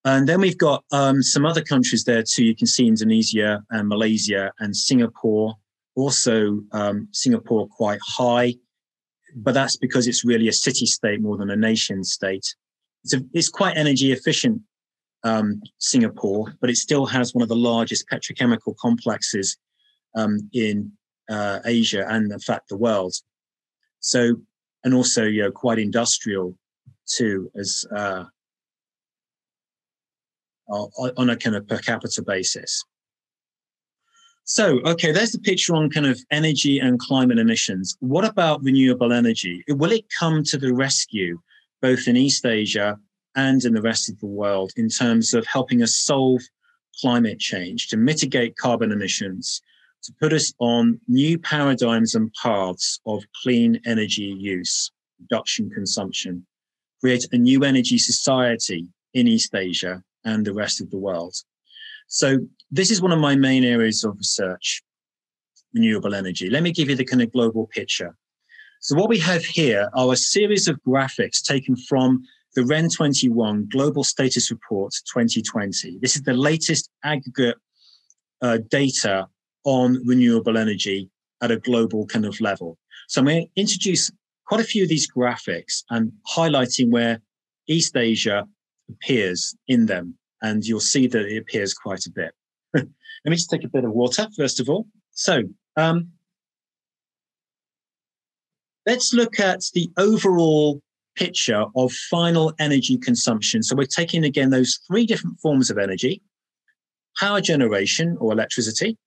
[0.05, 2.45] And then we've got um, some other countries there too.
[2.45, 5.55] You can see indonesia and malaysia and singapore.
[5.95, 8.53] Also um, singapore quite high
[9.35, 12.55] but that's because it's really a city state more than a nation state.
[13.03, 14.61] It's, a, it's quite energy efficient,
[15.23, 19.57] um, Singapore, but it still has one of the largest petrochemical complexes
[20.15, 20.91] um, in
[21.29, 23.13] uh, Asia and, in fact, the world.
[23.99, 24.35] So,
[24.83, 26.57] and also, you know, quite industrial
[27.05, 28.25] too, as uh,
[30.69, 32.83] on a kind of per capita basis.
[34.43, 37.95] So, okay, there's the picture on kind of energy and climate emissions.
[37.99, 39.63] What about renewable energy?
[39.67, 41.39] Will it come to the rescue,
[41.81, 42.97] both in East Asia
[43.35, 46.41] and in the rest of the world, in terms of helping us solve
[46.99, 49.61] climate change, to mitigate carbon emissions,
[50.03, 56.45] to put us on new paradigms and paths of clean energy use, reduction consumption,
[57.01, 61.35] create a new energy society in East Asia and the rest of the world?
[62.07, 62.39] So
[62.71, 64.81] this is one of my main areas of research,
[65.73, 66.49] renewable energy.
[66.49, 68.15] Let me give you the kind of global picture.
[68.81, 72.23] So what we have here are a series of graphics taken from
[72.55, 75.99] the REN 21 Global Status Report 2020.
[76.01, 77.57] This is the latest aggregate
[78.41, 79.27] uh, data
[79.63, 81.09] on renewable energy
[81.41, 82.77] at a global kind of level.
[83.07, 84.11] So I'm going to introduce
[84.45, 87.21] quite a few of these graphics and highlighting where
[87.67, 88.47] East Asia
[88.89, 92.33] appears in them and you'll see that it appears quite a bit.
[92.73, 92.85] Let
[93.25, 94.87] me just take a bit of water, first of all.
[95.11, 95.43] So
[95.75, 96.09] um,
[98.85, 100.81] let's look at the overall
[101.15, 103.61] picture of final energy consumption.
[103.61, 106.21] So we're taking again those three different forms of energy,
[107.19, 108.97] power generation or electricity,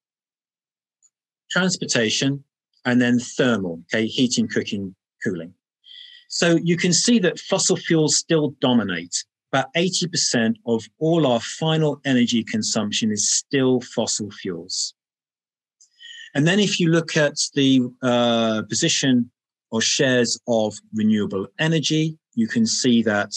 [1.53, 2.43] transportation,
[2.85, 5.55] and then thermal, okay, heating, cooking, cooling.
[6.29, 12.01] So you can see that fossil fuels still dominate about 80% of all our final
[12.07, 14.95] energy consumption is still fossil fuels.
[16.35, 19.31] And then if you look at the uh, position
[19.71, 23.33] or shares of renewable energy, you can see that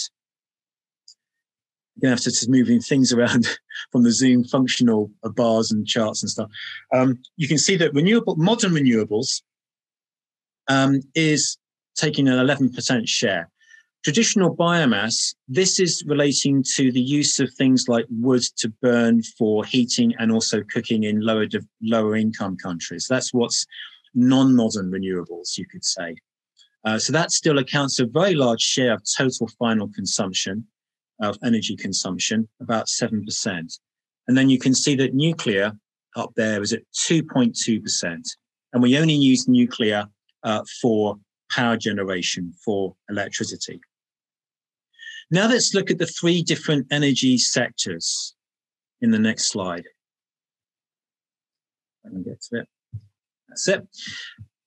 [1.95, 3.47] you're going to have to moving things around
[3.91, 6.49] from the Zoom functional bars and charts and stuff.
[6.93, 9.41] Um, you can see that renewable, modern renewables
[10.67, 11.57] um, is
[11.95, 13.49] taking an 11% share.
[14.03, 19.65] Traditional biomass, this is relating to the use of things like wood to burn for
[19.65, 21.47] heating and also cooking in lower,
[21.81, 23.07] lower income countries.
[23.09, 23.65] That's what's
[24.13, 26.17] non-modern renewables, you could say.
[26.83, 30.67] Uh, so that still accounts for a very large share of total final consumption
[31.21, 33.79] of energy consumption, about 7%.
[34.27, 35.73] And then you can see that nuclear
[36.15, 38.17] up there is at 2.2%.
[38.73, 40.07] And we only use nuclear
[40.43, 41.17] uh, for
[41.51, 43.79] power generation, for electricity.
[45.31, 48.35] Now let's look at the three different energy sectors
[49.01, 49.85] in the next slide.
[52.03, 52.67] Let me get to it.
[53.49, 53.87] That's it.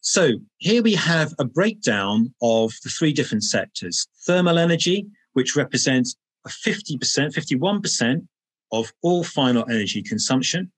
[0.00, 4.08] So here we have a breakdown of the three different sectors.
[4.26, 6.16] Thermal energy, which represents
[6.48, 8.26] 50%, 51%
[8.72, 10.70] of all final energy consumption.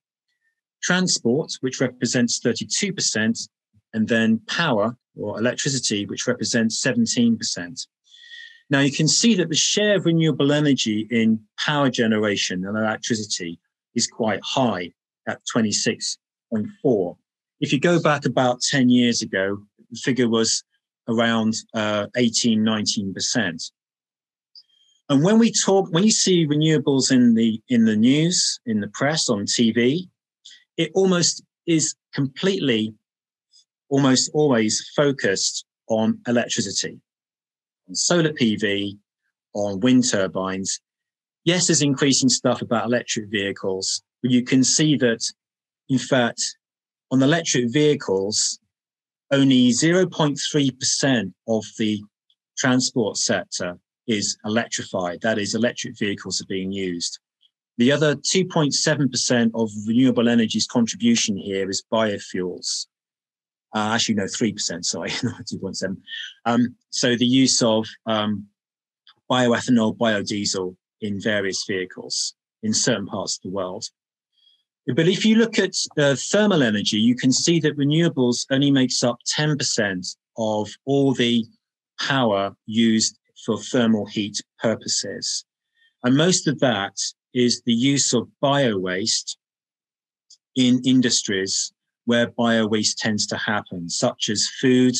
[0.82, 3.48] Transport, which represents 32%.
[3.92, 7.86] And then power or electricity, which represents 17%.
[8.70, 13.58] Now you can see that the share of renewable energy in power generation and electricity
[13.96, 14.92] is quite high
[15.26, 17.16] at 26.4.
[17.60, 19.58] If you go back about 10 years ago,
[19.90, 20.62] the figure was
[21.08, 23.70] around uh, 18, 19%.
[25.10, 28.86] And when we talk, when you see renewables in the in the news, in the
[28.88, 30.08] press, on TV,
[30.76, 32.94] it almost is completely,
[33.88, 37.00] almost always focused on electricity,
[37.88, 38.96] on solar PV,
[39.52, 40.80] on wind turbines.
[41.42, 45.24] Yes, there's increasing stuff about electric vehicles, but you can see that,
[45.88, 46.40] in fact,
[47.10, 48.60] on electric vehicles,
[49.32, 52.00] only 0.3% of the
[52.56, 53.76] transport sector
[54.10, 55.20] is electrified.
[55.22, 57.20] That is, electric vehicles are being used.
[57.78, 62.86] The other 2.7% of renewable energy's contribution here is biofuels.
[63.74, 65.96] Uh, actually, no, 3%, sorry, not 2.7.
[66.44, 68.46] Um, so the use of um,
[69.30, 72.34] bioethanol, biodiesel in various vehicles
[72.64, 73.84] in certain parts of the world.
[74.88, 79.04] But if you look at uh, thermal energy, you can see that renewables only makes
[79.04, 81.44] up 10% of all the
[82.00, 85.44] power used for thermal heat purposes.
[86.02, 86.96] And most of that
[87.34, 89.38] is the use of bio waste
[90.56, 91.72] in industries
[92.06, 94.94] where bio waste tends to happen, such as food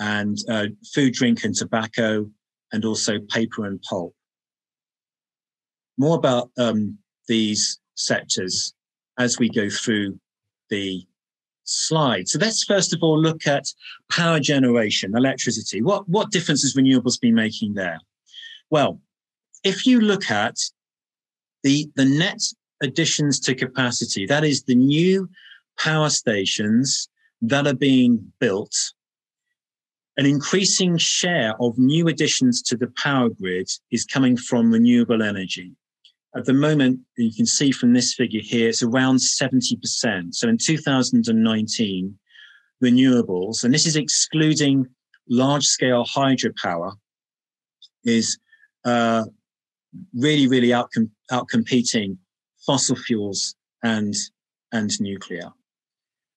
[0.00, 2.28] and uh, food, drink, and tobacco,
[2.72, 4.14] and also paper and pulp.
[5.96, 6.98] More about um,
[7.28, 8.74] these sectors
[9.18, 10.18] as we go through
[10.70, 11.06] the
[11.64, 12.28] slide.
[12.28, 13.66] So let's first of all look at
[14.10, 15.82] power generation, electricity.
[15.82, 17.98] What, what difference has renewables been making there?
[18.70, 19.00] Well,
[19.64, 20.56] if you look at
[21.62, 22.40] the, the net
[22.82, 25.28] additions to capacity, that is the new
[25.78, 27.08] power stations
[27.42, 28.74] that are being built,
[30.16, 35.72] an increasing share of new additions to the power grid is coming from renewable energy.
[36.36, 40.34] At the moment, you can see from this figure here, it's around 70%.
[40.34, 42.18] So in 2019,
[42.82, 44.86] renewables, and this is excluding
[45.28, 46.94] large scale hydropower,
[48.04, 48.38] is
[48.84, 49.24] uh,
[50.12, 52.16] really, really outcom- outcompeting
[52.66, 53.54] fossil fuels
[53.84, 54.14] and,
[54.72, 55.50] and nuclear.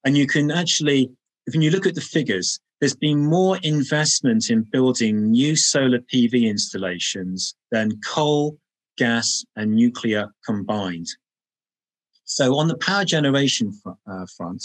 [0.06, 1.10] And you can actually,
[1.48, 6.44] if you look at the figures, there's been more investment in building new solar PV
[6.44, 8.58] installations than coal,
[8.98, 11.08] gas, and nuclear combined.
[12.26, 14.64] So on the power generation uh, front,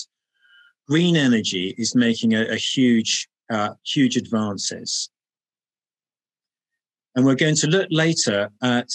[0.88, 5.10] green energy is making a, a huge, uh, huge advances.
[7.14, 8.88] And we're going to look later at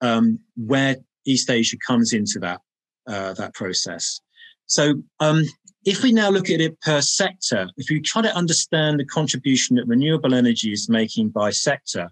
[0.00, 2.60] um, where East Asia comes into that,
[3.06, 4.20] uh, that process.
[4.66, 5.44] So um,
[5.84, 9.76] if we now look at it per sector, if you try to understand the contribution
[9.76, 12.10] that renewable energy is making by sector,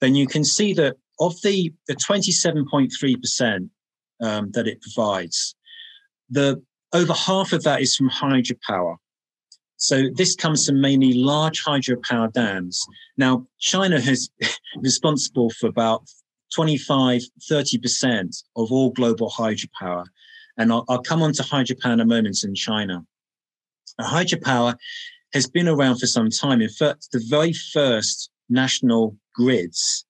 [0.00, 3.68] then you can see that of the, the 27.3%
[4.22, 5.54] um, that it provides,
[6.30, 8.96] the over half of that is from hydropower.
[9.76, 12.84] So this comes from mainly large hydropower dams.
[13.16, 14.30] Now, China is
[14.76, 16.04] responsible for about
[16.54, 20.04] 25, 30% of all global hydropower.
[20.58, 23.04] And I'll, I'll come on to hydropower in a moment in China.
[23.98, 24.76] Now, hydropower
[25.32, 26.60] has been around for some time.
[26.60, 30.04] In fact, the very first national grids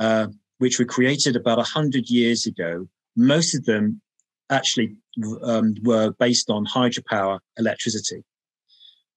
[0.00, 0.26] uh,
[0.64, 4.00] which were created about 100 years ago, most of them
[4.48, 4.96] actually
[5.42, 8.24] um, were based on hydropower electricity.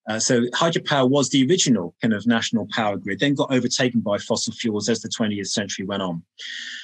[0.10, 4.18] Uh, so hydropower was the original kind of national power grid, then got overtaken by
[4.18, 6.22] fossil fuels as the 20th century went on.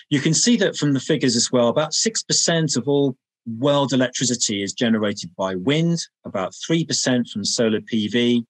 [0.10, 4.64] You can see that from the figures as well, about 6% of all world electricity
[4.64, 8.46] is generated by wind, about 3% from solar PV,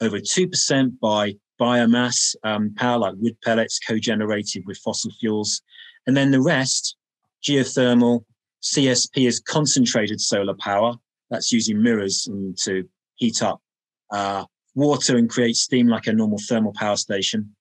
[0.00, 5.62] over 2% by biomass um, power like wood pellets co-generated with fossil fuels.
[6.06, 6.96] And then the rest,
[7.46, 8.24] geothermal,
[8.62, 10.94] CSP is concentrated solar power.
[11.30, 12.28] That's using mirrors
[12.64, 13.60] to heat up
[14.10, 14.44] uh,
[14.74, 17.54] water and create steam like a normal thermal power station.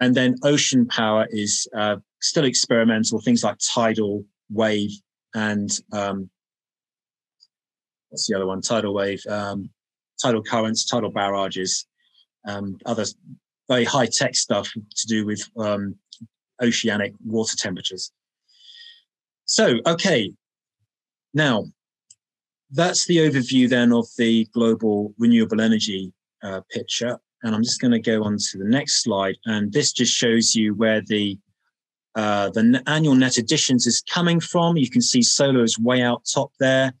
[0.00, 4.90] And then ocean power is uh, still experimental, things like tidal wave
[5.34, 6.28] and um,
[8.10, 8.60] what's the other one?
[8.60, 9.70] Tidal wave, um,
[10.20, 11.86] tidal currents, tidal barrages,
[12.46, 13.04] um, other
[13.68, 15.94] very high tech stuff to do with um,
[16.62, 18.12] oceanic water temperatures.
[19.44, 20.32] So, okay,
[21.34, 21.66] now
[22.70, 26.12] that's the overview then of the global renewable energy
[26.42, 27.18] uh, picture.
[27.42, 29.36] And I'm just going to go on to the next slide.
[29.46, 31.38] And this just shows you where the
[32.14, 34.76] uh, the annual net additions is coming from.
[34.76, 36.92] You can see solar is way out top there.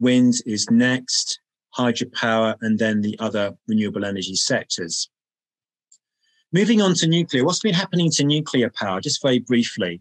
[0.00, 1.40] Wind is next,
[1.76, 5.08] hydropower, and then the other renewable energy sectors.
[6.52, 10.00] Moving on to nuclear, what's been happening to nuclear power, just very briefly?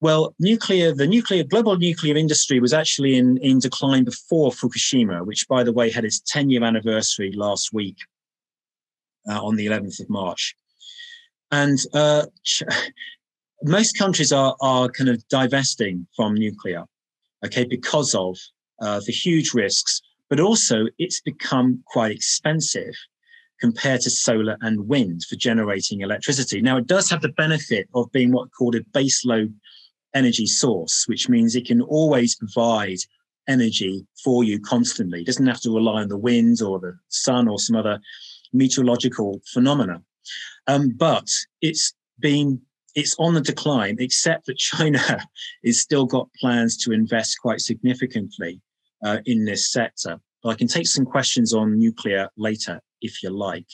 [0.00, 5.48] Well, nuclear, the nuclear, global nuclear industry was actually in, in decline before Fukushima, which,
[5.48, 7.96] by the way, had its 10 year anniversary last week
[9.28, 10.54] uh, on the 11th of March.
[11.50, 12.26] And uh,
[13.62, 16.84] most countries are, are kind of divesting from nuclear,
[17.44, 18.36] okay, because of
[18.80, 22.94] uh, the huge risks, but also it's become quite expensive
[23.60, 26.62] compared to solar and wind for generating electricity.
[26.62, 29.52] Now, it does have the benefit of being what called a baseload
[30.14, 32.98] energy source, which means it can always provide
[33.48, 35.20] energy for you constantly.
[35.20, 37.98] It doesn't have to rely on the wind or the sun or some other
[38.52, 40.02] meteorological phenomena.
[40.66, 41.28] Um, but
[41.60, 42.60] it's been
[42.94, 45.26] it's on the decline, except that China
[45.62, 48.60] is still got plans to invest quite significantly
[49.04, 50.20] uh, in this sector.
[50.42, 53.66] But I can take some questions on nuclear later if you like.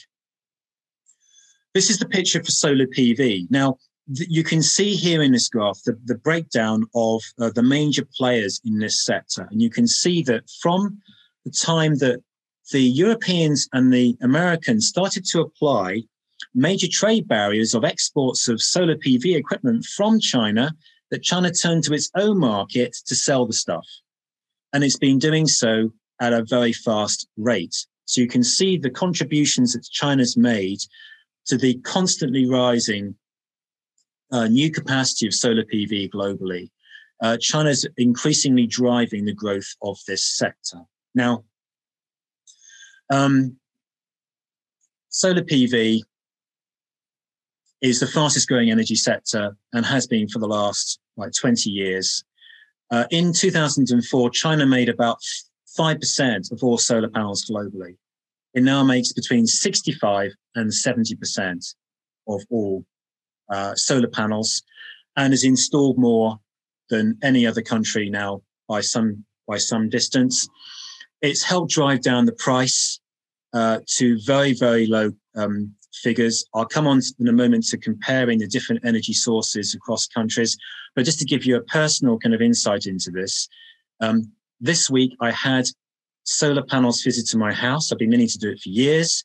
[1.73, 3.47] This is the picture for solar PV.
[3.49, 8.07] Now, you can see here in this graph the, the breakdown of uh, the major
[8.15, 9.47] players in this sector.
[9.51, 10.99] And you can see that from
[11.43, 12.21] the time that
[12.71, 16.03] the Europeans and the Americans started to apply
[16.53, 20.71] major trade barriers of exports of solar PV equipment from China,
[21.11, 23.85] that China turned to its own market to sell the stuff.
[24.73, 25.91] And it's been doing so
[26.21, 27.75] at a very fast rate.
[28.05, 30.79] So you can see the contributions that China's made
[31.47, 33.15] to the constantly rising
[34.31, 36.69] uh, new capacity of solar PV globally.
[37.21, 40.79] Uh, China's increasingly driving the growth of this sector.
[41.13, 41.45] Now,
[43.11, 43.57] um,
[45.09, 46.01] solar PV
[47.81, 52.23] is the fastest growing energy sector and has been for the last like 20 years.
[52.91, 55.17] Uh, in 2004, China made about
[55.77, 57.97] 5% of all solar panels globally.
[58.53, 61.75] It now makes between 65 and 70%
[62.27, 62.85] of all
[63.49, 64.63] uh, solar panels
[65.17, 66.39] and has installed more
[66.89, 70.47] than any other country now by some by some distance.
[71.21, 72.99] It's helped drive down the price
[73.53, 76.45] uh, to very very low um, figures.
[76.53, 80.57] I'll come on in a moment to comparing the different energy sources across countries,
[80.95, 83.47] but just to give you a personal kind of insight into this,
[84.01, 85.65] um, this week I had
[86.23, 87.91] solar panels fitted to my house.
[87.91, 89.23] I've been meaning to do it for years.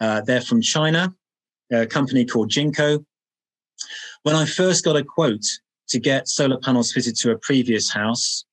[0.00, 1.14] Uh, they're from China,
[1.72, 3.04] a company called Jinko.
[4.22, 5.44] When I first got a quote
[5.88, 8.44] to get solar panels fitted to a previous house,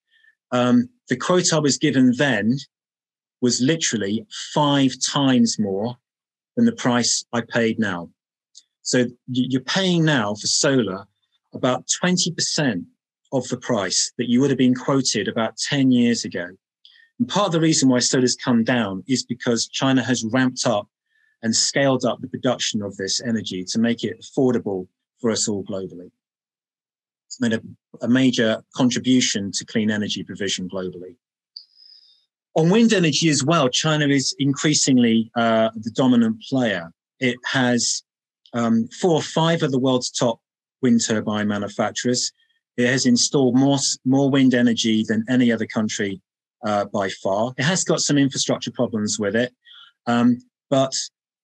[0.51, 2.57] um, the quote I was given then
[3.41, 5.97] was literally five times more
[6.55, 8.09] than the price I paid now.
[8.81, 11.05] So you're paying now for solar
[11.53, 12.85] about 20%
[13.31, 16.47] of the price that you would have been quoted about 10 years ago.
[17.19, 20.87] And part of the reason why solar's come down is because China has ramped up
[21.41, 24.87] and scaled up the production of this energy to make it affordable
[25.19, 26.11] for us all globally.
[27.27, 27.61] It's made a,
[28.01, 31.15] a major contribution to clean energy provision globally.
[32.55, 36.91] On wind energy as well, China is increasingly uh, the dominant player.
[37.19, 38.03] It has
[38.53, 40.39] um, four or five of the world's top
[40.81, 42.31] wind turbine manufacturers.
[42.77, 46.21] It has installed more, more wind energy than any other country
[46.63, 47.53] uh, by far.
[47.57, 49.53] It has got some infrastructure problems with it,
[50.05, 50.37] um,
[50.69, 50.93] but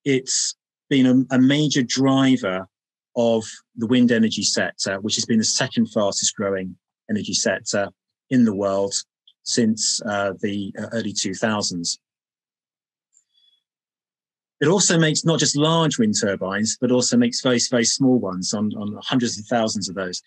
[0.05, 0.55] it's
[0.89, 2.67] been a, a, major driver
[3.15, 3.43] of
[3.75, 6.75] the wind energy sector, which has been the second fastest growing
[7.09, 7.89] energy sector
[8.29, 8.93] in the world
[9.43, 11.97] since uh, the uh, early 2000s.
[14.61, 18.53] It also makes not just large wind turbines, but also makes very, very small ones
[18.53, 20.21] on, on hundreds of thousands of those.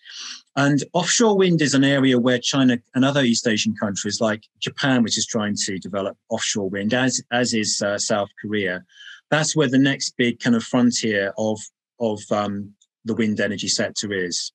[0.55, 5.03] And offshore wind is an area where China and other East Asian countries like Japan,
[5.03, 8.83] which is trying to develop offshore wind, as, as is uh, South Korea,
[9.29, 11.59] that's where the next big kind of frontier of,
[11.99, 12.73] of um,
[13.05, 14.51] the wind energy sector is.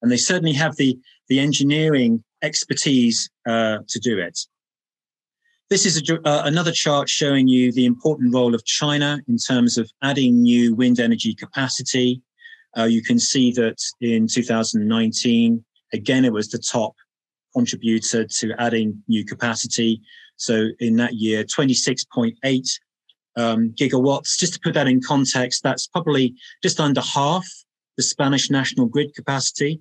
[0.00, 0.98] And they certainly have the,
[1.28, 4.38] the engineering expertise uh, to do it.
[5.68, 9.78] This is a, uh, another chart showing you the important role of China in terms
[9.78, 12.20] of adding new wind energy capacity.
[12.76, 16.94] Uh, you can see that in 2019, again, it was the top
[17.54, 20.00] contributor to adding new capacity.
[20.36, 22.34] So in that year, 26.8
[23.36, 24.38] um, gigawatts.
[24.38, 27.46] Just to put that in context, that's probably just under half
[27.96, 29.80] the Spanish national grid capacity.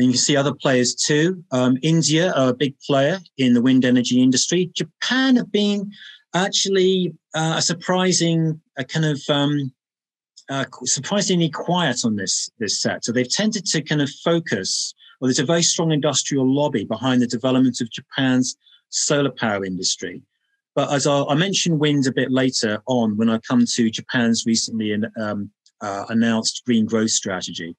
[0.00, 1.44] And you can see other players too.
[1.52, 4.70] Um, India are a big player in the wind energy industry.
[4.74, 5.92] Japan have been
[6.32, 9.70] actually uh, a surprising, a kind of um,
[10.48, 13.12] uh, surprisingly quiet on this this sector.
[13.12, 14.94] They've tended to kind of focus.
[15.20, 18.56] Well, there's a very strong industrial lobby behind the development of Japan's
[18.88, 20.22] solar power industry.
[20.74, 24.96] But as I'll, I'll wind a bit later on when I come to Japan's recently
[25.20, 25.50] um,
[25.82, 27.76] uh, announced green growth strategy.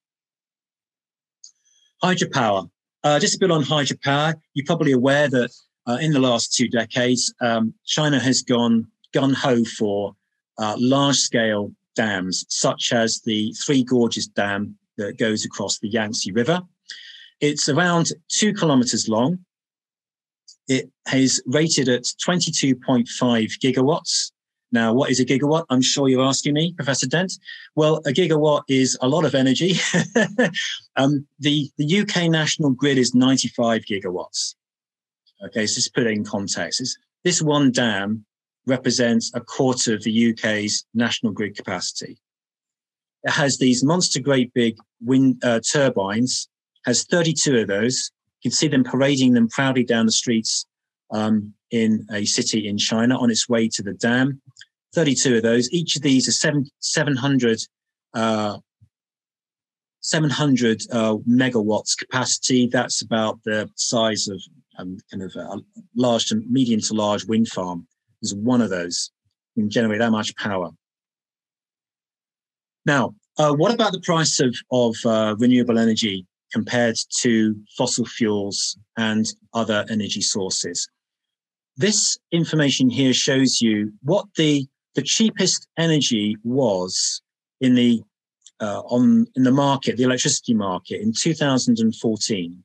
[2.04, 2.70] Hydropower.
[3.04, 4.36] Uh, just a bit on hydropower.
[4.54, 5.52] You're probably aware that
[5.88, 10.16] uh, in the last two decades, um, China has gone gun ho for
[10.58, 16.32] uh, large scale dams, such as the Three Gorges Dam that goes across the Yangtze
[16.32, 16.62] River.
[17.40, 19.40] It's around two kilometers long.
[20.68, 23.08] It is rated at 22.5
[23.60, 24.32] gigawatts.
[24.72, 25.66] Now, what is a gigawatt?
[25.70, 27.34] I'm sure you're asking me, Professor Dent.
[27.76, 29.76] Well, a gigawatt is a lot of energy.
[30.96, 34.56] um, the, the UK national grid is 95 gigawatts.
[35.46, 36.80] Okay, so just put it in context.
[36.80, 38.26] It's, this one dam
[38.66, 42.18] represents a quarter of the UK's national grid capacity.
[43.24, 46.48] It has these monster great big wind uh, turbines,
[46.86, 48.12] has 32 of those.
[48.42, 50.66] You can see them parading them proudly down the streets
[51.12, 54.42] um, in a city in China on its way to the dam.
[54.94, 55.72] 32 of those.
[55.72, 57.60] Each of these are seven, 700,
[58.14, 58.58] uh,
[60.02, 62.68] 700 uh, megawatts capacity.
[62.68, 64.42] That's about the size of
[64.78, 65.58] um, kind of a
[65.96, 67.88] large to medium to large wind farm
[68.22, 69.12] is one of those.
[69.56, 70.72] You can generate that much power.
[72.86, 78.78] Now, uh, what about the price of, of uh, renewable energy compared to fossil fuels
[78.98, 80.88] and other energy sources?
[81.78, 87.22] This information here shows you what the, the cheapest energy was
[87.60, 88.02] in the
[88.60, 92.64] uh, on in the market, the electricity market in 2014.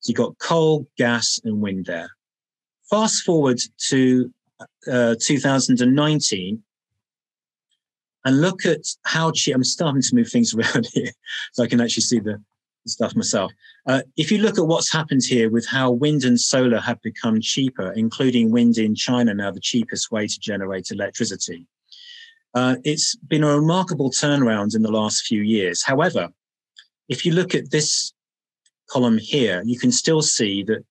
[0.00, 2.10] So you've got coal, gas, and wind there.
[2.90, 4.32] Fast forward to
[4.90, 6.62] uh, 2019
[8.24, 9.54] and look at how cheap.
[9.54, 11.12] I'm starting to move things around here
[11.52, 12.42] so I can actually see the,
[12.86, 13.52] stuff myself.
[13.86, 17.40] Uh, if you look at what's happened here with how wind and solar have become
[17.40, 21.66] cheaper, including wind in China now the cheapest way to generate electricity,
[22.54, 25.82] uh, it's been a remarkable turnaround in the last few years.
[25.82, 26.28] However,
[27.08, 28.12] if you look at this
[28.90, 30.84] column here, you can still see that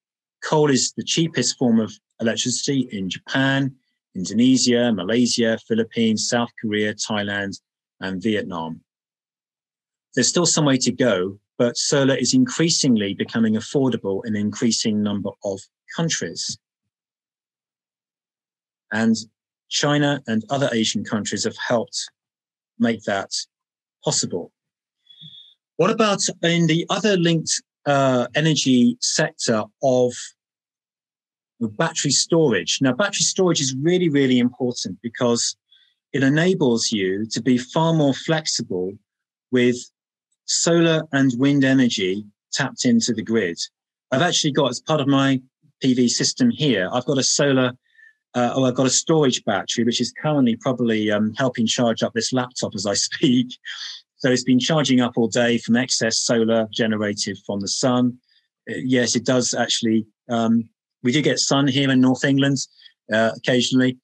[0.43, 3.75] coal is the cheapest form of electricity in Japan,
[4.15, 7.59] Indonesia, Malaysia, Philippines, South Korea, Thailand,
[7.99, 8.81] and Vietnam.
[10.15, 15.03] There's still some way to go, but solar is increasingly becoming affordable in an increasing
[15.03, 15.59] number of
[15.95, 16.57] countries.
[18.91, 19.15] And
[19.69, 22.09] China and other Asian countries have helped
[22.79, 23.29] make that
[24.03, 24.51] possible.
[25.75, 30.13] What about in the other linked uh, energy sector of
[31.59, 32.79] battery storage.
[32.81, 35.55] Now, battery storage is really, really important because
[36.11, 38.93] it enables you to be far more flexible
[39.51, 39.77] with
[40.51, 43.57] solar and wind energy tapped into the grid.
[44.11, 45.41] I've actually got, as part of my
[45.83, 47.71] PV system here, I've got a solar,
[48.35, 52.13] uh, or I've got a storage battery, which is currently probably um, helping charge up
[52.13, 53.47] this laptop as I speak.
[54.17, 58.17] So it's been charging up all day from excess solar generated from the sun.
[58.69, 60.05] Uh, yes, it does actually.
[60.29, 60.67] Um,
[61.01, 62.57] we do get sun here in North England
[63.11, 63.97] uh, occasionally.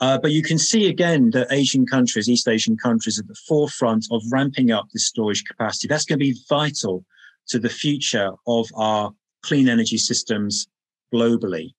[0.00, 4.06] Uh, but you can see again that Asian countries, East Asian countries, at the forefront
[4.10, 5.88] of ramping up the storage capacity.
[5.88, 7.04] That's going to be vital
[7.48, 10.68] to the future of our clean energy systems
[11.12, 11.72] globally.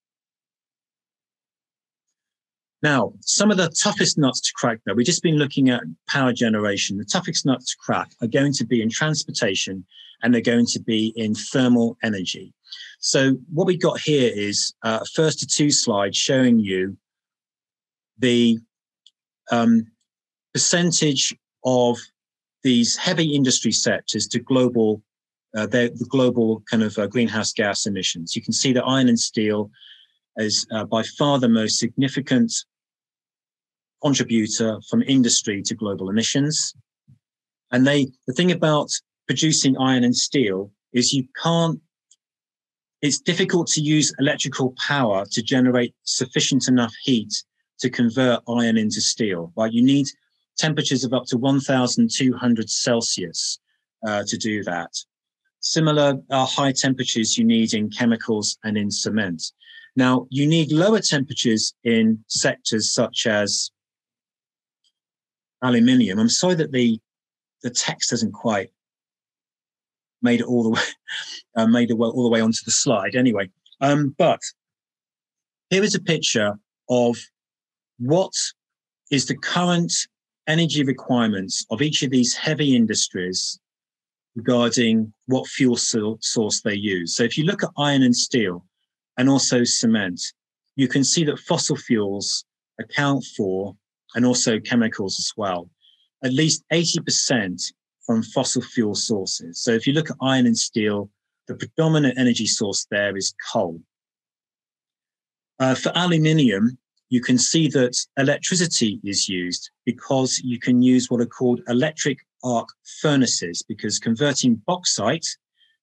[2.84, 6.34] Now, some of the toughest nuts to crack, though, we've just been looking at power
[6.34, 6.98] generation.
[6.98, 9.86] The toughest nuts to crack are going to be in transportation
[10.24, 12.54] and they're going to be in thermal energy.
[13.00, 16.98] So, what we've got here is uh, first to two slides showing you
[18.22, 18.58] the
[19.52, 19.86] um,
[20.54, 21.98] percentage of
[22.64, 25.02] these heavy industry sectors to global,
[25.56, 28.36] uh, the, global kind of uh, greenhouse gas emissions.
[28.36, 29.72] You can see that iron and steel
[30.38, 32.54] is uh, by far the most significant
[34.02, 36.74] contributor from industry to global emissions.
[37.72, 38.90] And they, the thing about
[39.28, 41.80] producing iron and steel is you can't,
[43.02, 47.34] it's difficult to use electrical power to generate sufficient enough heat
[47.82, 49.72] to convert iron into steel, right?
[49.72, 50.08] You need
[50.58, 53.60] temperatures of up to 1,200 Celsius
[54.06, 54.92] uh, to do that.
[55.60, 59.44] Similar uh, high temperatures you need in chemicals and in cement.
[59.96, 63.72] Now, you need lower temperatures in sectors such as
[65.62, 66.20] aluminium.
[66.20, 67.00] I'm sorry that the
[67.64, 68.72] the text hasn't quite
[70.24, 70.82] made it all the way
[71.56, 73.16] uh, made it all the way onto the slide.
[73.16, 73.52] Anyway,
[73.82, 74.40] um, but
[75.70, 76.56] here is a picture
[76.90, 77.18] of
[78.02, 78.34] what
[79.12, 79.94] is the current
[80.48, 83.60] energy requirements of each of these heavy industries
[84.36, 87.16] regarding what fuel source they use.
[87.16, 88.66] So if you look at iron and steel
[89.18, 90.20] and also cement,
[90.76, 92.46] you can see that fossil fuels
[92.80, 93.76] account for
[94.16, 95.70] and also chemicals as well.
[96.24, 97.62] At least 80%
[98.06, 99.64] from fossil fuel sources.
[99.64, 101.10] So if you look at iron and steel,
[101.48, 103.82] the predominant energy source there is coal.
[105.60, 106.78] Uh, for aluminium,
[107.12, 112.18] you can see that electricity is used because you can use what are called electric
[112.42, 112.70] arc
[113.02, 115.28] furnaces because converting bauxite,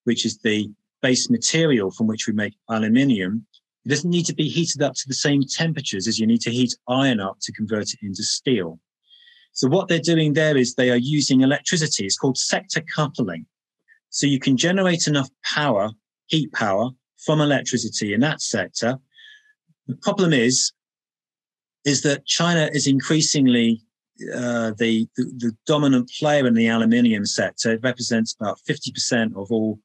[0.04, 0.70] which is the
[1.02, 3.46] base material from which we make aluminium,
[3.84, 6.50] it doesn't need to be heated up to the same temperatures as you need to
[6.50, 8.80] heat iron up to convert it into steel.
[9.52, 12.06] So what they're doing there is they are using electricity.
[12.06, 13.44] It's called sector coupling.
[14.08, 15.90] So you can generate enough power,
[16.28, 18.96] heat power from electricity in that sector.
[19.88, 20.72] The problem is,
[21.88, 23.82] is that China is increasingly
[24.34, 27.72] uh, the, the, the dominant player in the aluminium sector.
[27.72, 29.78] It represents about 50% of all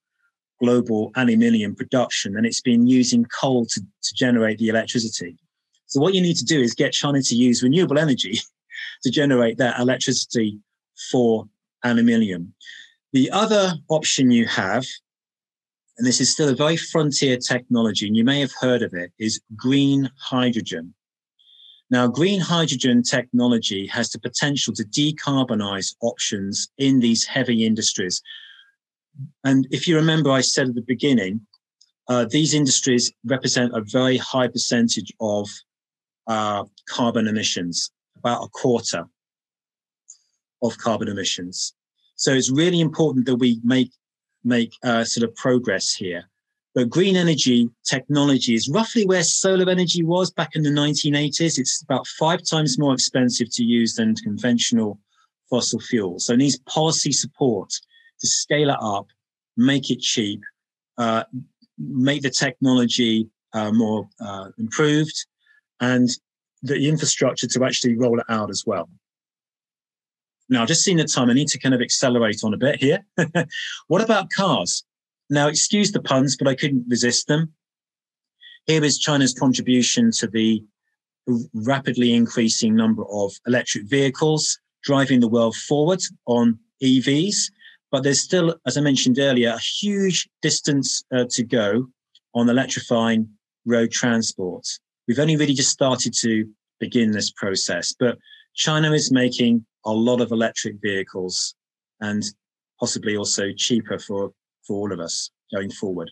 [0.60, 5.38] global aluminium production, and it's been using coal to, to generate the electricity.
[5.86, 8.40] So what you need to do is get China to use renewable energy
[9.04, 10.60] to generate that electricity
[11.12, 11.48] for
[11.84, 12.54] aluminium.
[13.14, 14.86] The other option you have,
[15.98, 19.12] and this is still a very frontier technology, and you may have heard of it,
[19.20, 20.94] is green hydrogen.
[21.94, 28.20] Now, green hydrogen technology has the potential to decarbonize options in these heavy industries.
[29.44, 31.42] And if you remember, I said at the beginning,
[32.08, 35.48] uh, these industries represent a very high percentage of
[36.26, 39.06] uh, carbon emissions, about a quarter
[40.64, 41.76] of carbon emissions.
[42.16, 43.92] So it's really important that we make
[44.44, 46.24] make uh, sort of progress here.
[46.76, 51.60] But green energy technology is roughly where solar energy was back in the 1980s.
[51.60, 55.00] It's about five times more expensive to use than conventional
[55.50, 56.26] fossil fuels.
[56.26, 57.70] So it needs policy support
[58.20, 59.08] to scale it up,
[59.56, 60.42] make it cheap,
[60.98, 61.24] uh,
[61.78, 65.28] make the technology uh, more uh, improved,
[65.80, 66.10] and
[66.64, 68.90] the infrastructure to actually roll it out as well.
[70.50, 73.06] Now, just seeing the time, I need to kind of accelerate on a bit here.
[73.88, 74.84] what about cars?
[75.30, 77.54] Now, excuse the puns, but I couldn't resist them.
[78.66, 80.64] Here is China's contribution to the
[81.54, 87.36] rapidly increasing number of electric vehicles driving the world forward on EVs.
[87.92, 91.88] But there's still, as I mentioned earlier, a huge distance uh, to go
[92.34, 93.30] on electrifying
[93.66, 94.66] road transport.
[95.08, 96.46] We've only really just started to
[96.80, 98.18] begin this process, but
[98.56, 101.56] China is making a lot of electric vehicles
[102.00, 102.24] and
[102.80, 104.32] possibly also cheaper for
[104.66, 106.12] for all of us going forward.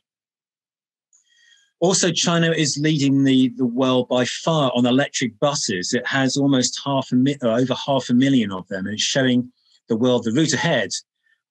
[1.79, 5.93] Also, China is leading the, the world by far on electric buses.
[5.93, 9.51] It has almost half a mi- over half a million of them, and it's showing
[9.89, 10.91] the world the route ahead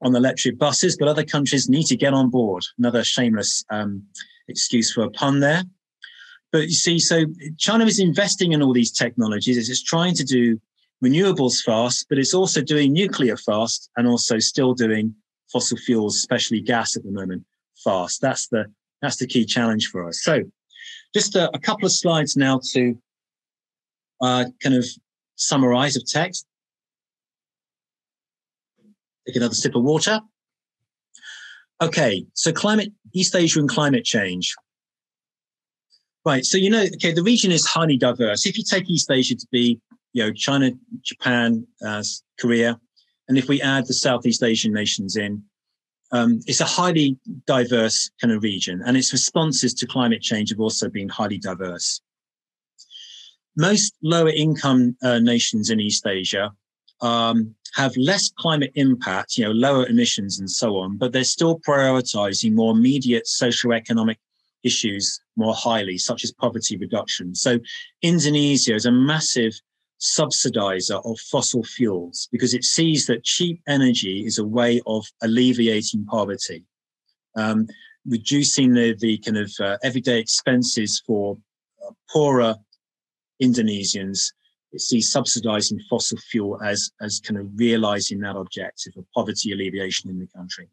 [0.03, 0.97] on electric buses.
[0.97, 2.63] But other countries need to get on board.
[2.79, 4.05] Another shameless um,
[4.47, 5.65] excuse for a pun there.
[6.53, 7.25] But you see, so
[7.59, 9.69] China is investing in all these technologies.
[9.69, 10.61] It's trying to do
[11.05, 15.15] renewables fast, but it's also doing nuclear fast and also still doing
[15.53, 17.45] fossil fuels, especially gas at the moment,
[17.83, 18.21] fast.
[18.21, 18.67] That's the
[19.03, 20.23] that's the key challenge for us.
[20.23, 20.43] So,
[21.15, 22.99] just a, a couple of slides now to
[24.21, 24.85] uh, kind of
[25.37, 26.47] summarize of text.
[29.27, 30.21] Take another sip of water.
[31.83, 34.55] Okay, so climate, East Asia and climate change.
[36.27, 38.45] Right, so you know, okay, the region is highly diverse.
[38.45, 39.81] If you take East Asia to be,
[40.13, 40.73] you know, China,
[41.03, 42.03] Japan, uh,
[42.39, 42.79] Korea,
[43.31, 45.41] and if we add the Southeast Asian nations in,
[46.11, 47.17] um, it's a highly
[47.47, 52.01] diverse kind of region, and its responses to climate change have also been highly diverse.
[53.57, 56.51] Most lower income uh, nations in East Asia
[57.03, 61.61] um, have less climate impact, you know, lower emissions and so on, but they're still
[61.61, 64.19] prioritizing more immediate socio-economic
[64.65, 67.33] issues more highly, such as poverty reduction.
[67.37, 67.61] So
[68.03, 69.53] Indonesia is a massive
[70.01, 76.05] subsidizer of fossil fuels because it sees that cheap energy is a way of alleviating
[76.07, 76.65] poverty,
[77.37, 77.67] um,
[78.07, 81.37] reducing the, the kind of uh, everyday expenses for
[81.87, 82.55] uh, poorer
[83.43, 84.33] Indonesians.
[84.73, 90.09] It sees subsidizing fossil fuel as, as kind of realizing that objective of poverty alleviation
[90.09, 90.69] in the country.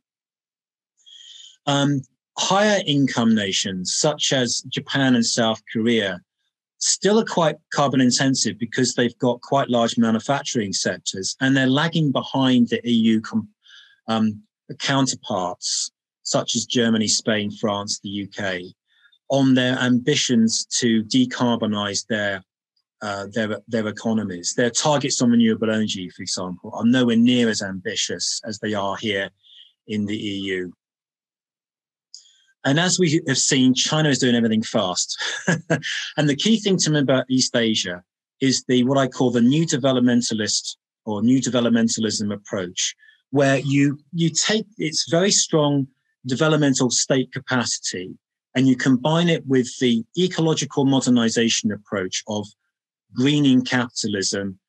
[1.66, 2.02] Um,
[2.38, 6.22] higher income nations such as Japan and South Korea
[6.80, 12.12] still are quite carbon intensive because they've got quite large manufacturing sectors and they're lagging
[12.12, 13.22] behind the EU
[14.08, 14.42] um,
[14.80, 15.92] counterparts
[16.24, 18.74] such as Germany, Spain, France, the UK
[19.30, 22.44] on their ambitions to decarbonize their
[23.02, 24.54] uh, their their economies.
[24.56, 28.96] Their targets on renewable energy, for example, are nowhere near as ambitious as they are
[28.98, 29.30] here
[29.88, 30.72] in the EU.
[32.66, 35.18] And as we have seen, China is doing everything fast.
[36.18, 38.04] and the key thing to remember about East Asia
[38.42, 42.96] is the what I call the new developmentalist or new developmentalism approach,
[43.32, 45.88] where you you take its very strong
[46.26, 48.18] developmental state capacity
[48.56, 52.48] and you combine it with the ecological modernization approach of
[53.14, 54.60] greening capitalism,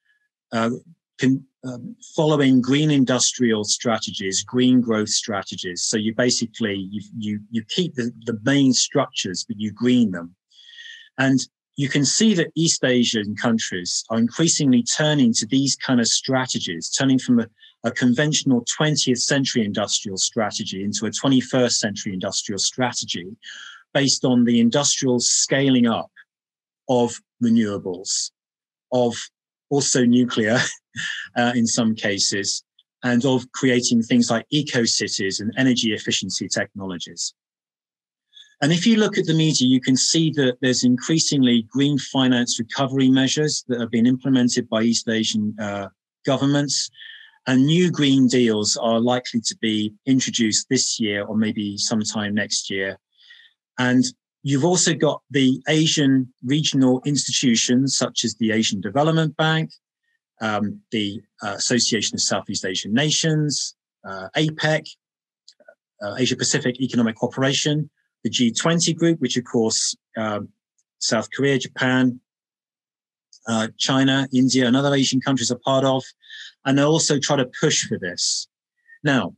[0.53, 0.70] uh,
[1.19, 5.83] can, um, following green industrial strategies, green growth strategies.
[5.83, 10.35] So you basically you you you keep the, the main structures, but you green them.
[11.19, 11.41] And
[11.77, 16.91] you can see that East Asian countries are increasingly turning to these kind of strategies,
[16.91, 17.47] turning from a,
[17.85, 23.27] a conventional 20th century industrial strategy into a 21st century industrial strategy
[23.95, 26.11] based on the industrial scaling up
[26.89, 28.33] of renewables,
[28.93, 29.14] of
[29.71, 30.59] also nuclear
[31.37, 32.64] uh, in some cases,
[33.05, 37.35] and of creating things like eco cities and energy efficiency technologies.
[38.61, 42.59] And if you look at the media, you can see that there's increasingly green finance
[42.59, 45.89] recovery measures that have been implemented by East Asian uh,
[46.27, 46.91] governments.
[47.47, 52.69] And new green deals are likely to be introduced this year or maybe sometime next
[52.69, 52.99] year.
[53.79, 54.05] And
[54.49, 59.70] you've also got the Asian regional institutions, such as the Asian Development Bank,
[60.40, 63.74] um, the uh, Association of Southeast Asian Nations,
[64.09, 64.88] uh, APEC,
[66.03, 67.90] uh, Asia Pacific Economic Cooperation,
[68.24, 70.49] the G20 group, which of course um,
[70.99, 72.18] South Korea, Japan,
[73.49, 76.03] uh, China, India, and other Asian countries are part of,
[76.64, 78.49] and they also try to push for this.
[79.05, 79.34] Now,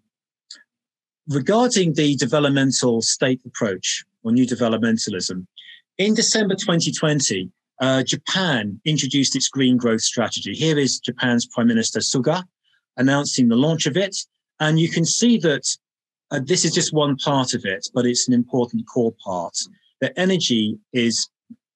[1.28, 5.46] regarding the developmental state approach or new developmentalism,
[6.00, 7.50] in December 2020,
[7.80, 10.54] uh, Japan introduced its green growth strategy.
[10.54, 12.42] Here is Japan's Prime Minister Suga
[12.96, 14.16] announcing the launch of it.
[14.60, 15.66] And you can see that
[16.30, 19.54] uh, this is just one part of it, but it's an important core part.
[20.00, 21.28] That energy is,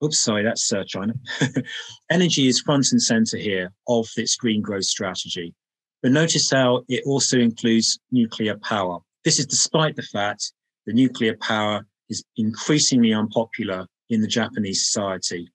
[0.03, 1.13] oops, sorry, that's uh, China.
[2.11, 5.55] energy is front and center here of this green growth strategy.
[6.03, 9.01] But notice how it also includes nuclear power.
[9.25, 10.53] This is despite the fact
[10.87, 15.51] the nuclear power is increasingly unpopular in the Japanese society.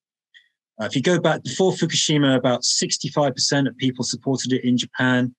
[0.81, 5.35] Uh, if you go back before Fukushima, about 65% of people supported it in Japan.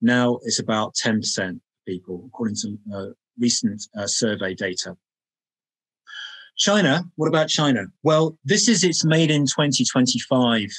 [0.00, 3.06] Now it's about 10% people, according to uh,
[3.38, 4.96] recent uh, survey data.
[6.56, 7.86] China, what about China?
[8.04, 10.70] Well, this is its made in 2025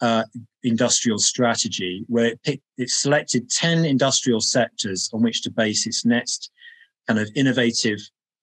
[0.00, 0.24] uh,
[0.64, 6.04] industrial strategy, where it, picked, it selected 10 industrial sectors on which to base its
[6.04, 6.50] next
[7.06, 8.00] kind of innovative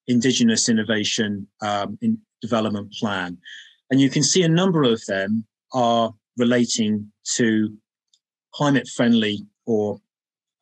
[0.09, 3.37] indigenous innovation um, in development plan.
[3.89, 7.73] And you can see a number of them are relating to
[8.53, 9.99] climate friendly or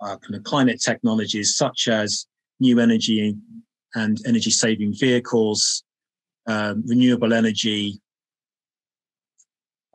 [0.02, 2.28] uh, kind of climate technologies such as
[2.60, 3.36] new energy
[3.96, 5.84] and energy saving vehicles,
[6.48, 8.00] um, renewable energy,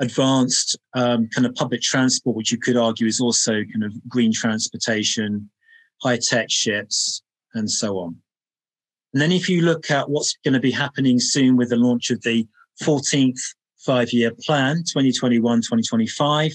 [0.01, 4.33] advanced um, kind of public transport, which you could argue is also kind of green
[4.33, 5.49] transportation,
[6.03, 7.23] high tech ships,
[7.55, 8.17] and so on.
[9.13, 12.11] And then if you look at what's going to be happening soon with the launch
[12.11, 12.47] of the
[12.83, 13.41] 14th
[13.79, 16.53] five year plan, 2021 2025,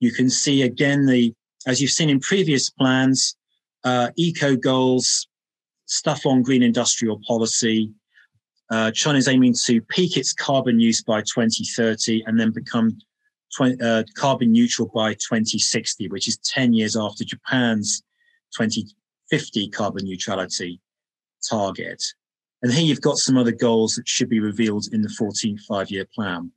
[0.00, 1.34] you can see again the
[1.66, 3.36] as you've seen in previous plans,
[3.84, 5.26] uh, eco goals,
[5.86, 7.90] stuff on green industrial policy.
[8.70, 12.98] Uh, China is aiming to peak its carbon use by 2030 and then become
[13.56, 18.02] 20, uh, carbon neutral by 2060, which is 10 years after Japan's
[18.56, 20.80] 2050 carbon neutrality
[21.48, 22.02] target.
[22.62, 25.90] And here you've got some other goals that should be revealed in the 14th five
[25.90, 26.50] year plan.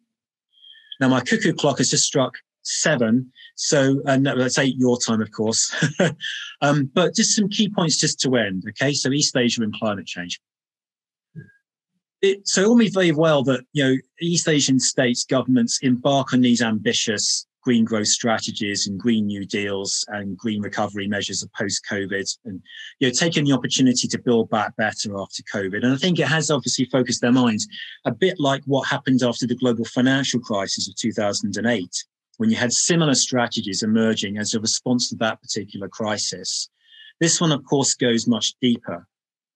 [0.99, 3.31] Now, my cuckoo clock has just struck seven.
[3.55, 5.73] So, and that's eight your time, of course.
[6.61, 8.63] um, but just some key points just to end.
[8.69, 8.93] Okay.
[8.93, 10.39] So, East Asia and climate change.
[12.21, 16.41] It, so, all means very well that, you know, East Asian states governments embark on
[16.41, 21.85] these ambitious green growth strategies and green new deals and green recovery measures of post
[21.91, 22.61] COVID and
[22.99, 25.83] you know taking the opportunity to build back better after COVID.
[25.83, 27.67] And I think it has obviously focused their minds
[28.05, 32.05] a bit like what happened after the global financial crisis of 2008
[32.37, 36.69] when you had similar strategies emerging as a response to that particular crisis.
[37.19, 39.05] This one, of course, goes much deeper.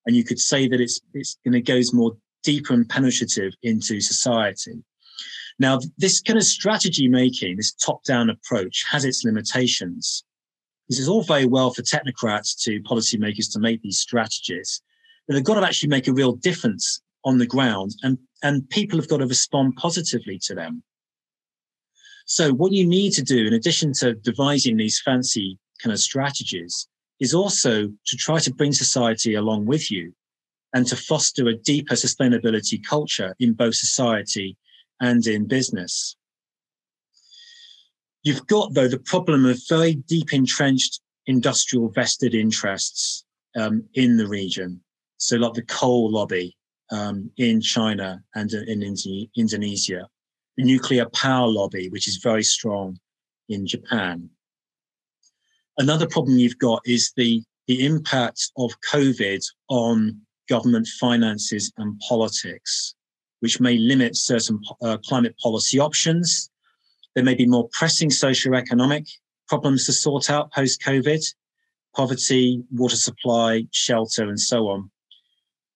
[0.05, 4.01] And you could say that it's, it's going to goes more deeper and penetrative into
[4.01, 4.83] society.
[5.61, 10.23] Now, this kind of strategy making, this top down approach has its limitations.
[10.89, 14.81] This is all very well for technocrats to policymakers to make these strategies,
[15.27, 18.97] but they've got to actually make a real difference on the ground and, and people
[18.97, 20.81] have got to respond positively to them.
[22.25, 26.87] So what you need to do, in addition to devising these fancy kind of strategies,
[27.19, 30.11] is also to try to bring society along with you
[30.73, 34.57] and to foster a deeper sustainability culture in both society
[35.01, 36.15] and in business.
[38.23, 43.25] You've got, though, the problem of very deep entrenched industrial vested interests
[43.57, 44.79] um, in the region.
[45.17, 46.55] So, like the coal lobby
[46.91, 48.83] um, in China and in
[49.35, 50.07] Indonesia,
[50.57, 52.99] the nuclear power lobby, which is very strong
[53.49, 54.29] in Japan.
[55.77, 62.93] Another problem you've got is the, the impact of COVID on government finances and politics,
[63.41, 66.49] which may limit certain uh, climate policy options.
[67.15, 69.09] There may be more pressing socioeconomic
[69.47, 71.21] problems to sort out post COVID,
[71.95, 74.89] poverty, water supply, shelter, and so on.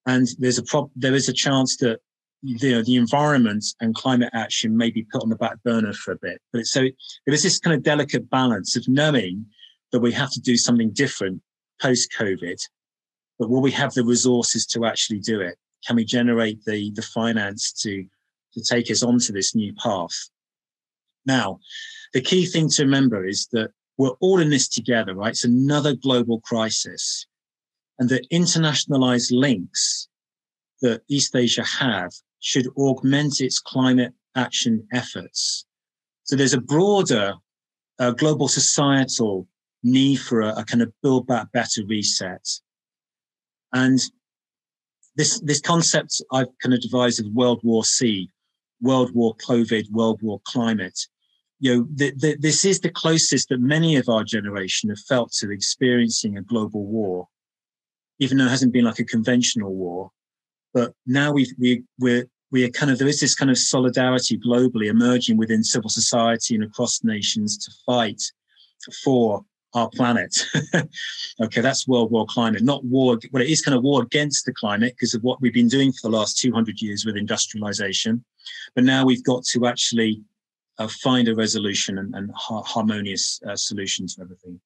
[0.06, 2.00] And there's a prob- there is a chance that
[2.42, 6.12] you know, the environment and climate action may be put on the back burner for
[6.12, 6.40] a bit.
[6.54, 6.82] But so
[7.26, 9.46] there is this kind of delicate balance of knowing
[9.92, 11.42] that we have to do something different
[11.82, 12.58] post COVID,
[13.40, 15.58] but will we have the resources to actually do it?
[15.86, 18.06] Can we generate the, the finance to,
[18.54, 20.30] to take us onto this new path?
[21.26, 21.60] Now,
[22.14, 25.32] the key thing to remember is that we're all in this together, right?
[25.32, 27.26] It's another global crisis.
[28.00, 30.08] And the internationalized links
[30.82, 35.66] that East Asia have should augment its climate action efforts.
[36.24, 37.34] So there's a broader
[38.00, 39.48] uh, global societal
[39.84, 42.46] need for a, a, kind of build back better reset.
[43.72, 44.00] And
[45.16, 48.30] this, this concept I've kind of devised of World War C,
[48.82, 51.00] World War COVID, World War climate.
[51.60, 55.32] You know, the, the, this is the closest that many of our generation have felt
[55.34, 57.28] to experiencing a global war,
[58.20, 60.12] even though it hasn't been like a conventional war.
[60.74, 64.38] But now we've, we, we're, we are kind of there is this kind of solidarity
[64.38, 68.22] globally emerging within civil society and across nations to fight
[69.04, 69.44] for
[69.76, 70.36] our planet.
[71.42, 73.20] okay, that's world war climate, not war.
[73.32, 75.92] Well, it is kind of war against the climate because of what we've been doing
[75.92, 78.24] for the last 200 years with industrialization.
[78.74, 80.22] But now we've got to actually
[80.80, 84.60] uh, find a resolution and, and ha- harmonious uh, solution to everything.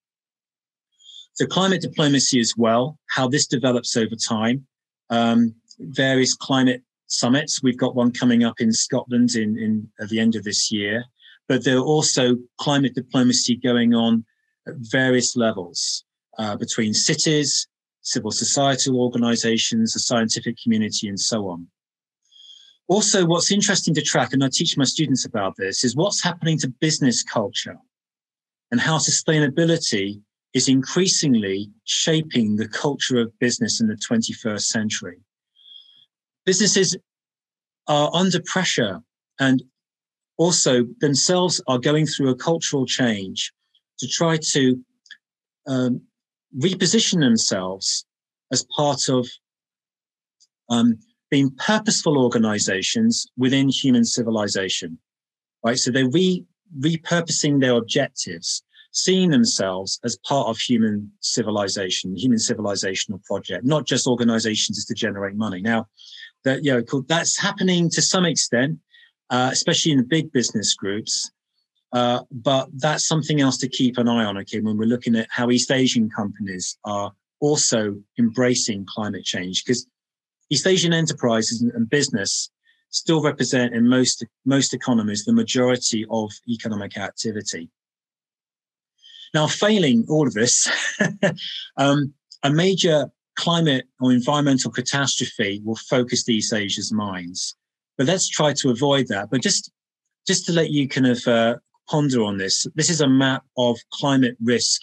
[1.33, 4.65] So climate diplomacy as well, how this develops over time.
[5.09, 7.63] Um, various climate summits.
[7.63, 11.03] We've got one coming up in Scotland in, in at the end of this year.
[11.47, 14.23] But there are also climate diplomacy going on
[14.69, 16.03] at various levels
[16.37, 17.67] uh, between cities,
[18.01, 21.67] civil societal organizations, the scientific community, and so on.
[22.87, 26.57] Also, what's interesting to track, and I teach my students about this, is what's happening
[26.59, 27.77] to business culture
[28.71, 30.21] and how sustainability
[30.53, 35.19] is increasingly shaping the culture of business in the 21st century
[36.49, 36.97] businesses
[37.87, 39.01] are under pressure
[39.39, 39.61] and
[40.37, 43.53] also themselves are going through a cultural change
[43.99, 44.79] to try to
[45.67, 46.01] um,
[46.57, 48.05] reposition themselves
[48.51, 49.27] as part of
[50.69, 50.97] um,
[51.29, 54.97] being purposeful organizations within human civilization
[55.63, 56.45] right so they're re-
[56.79, 64.07] repurposing their objectives seeing themselves as part of human civilization human civilizational project not just
[64.07, 65.85] organizations just to generate money now
[66.43, 68.77] that you know that's happening to some extent,
[69.29, 71.31] uh, especially in the big business groups.
[71.91, 75.27] Uh, but that's something else to keep an eye on, okay, when we're looking at
[75.31, 79.87] how East Asian companies are also embracing climate change, because
[80.49, 82.51] East Asian enterprises and business
[82.91, 87.69] still represent in most most economies the majority of economic activity.
[89.33, 90.67] Now, failing all of this,
[91.77, 92.13] um,
[92.43, 97.55] a major climate or environmental catastrophe will focus East Asia's minds.
[97.97, 99.29] But let's try to avoid that.
[99.29, 99.71] But just
[100.27, 101.55] just to let you kind of uh,
[101.89, 104.81] ponder on this, this is a map of climate risk,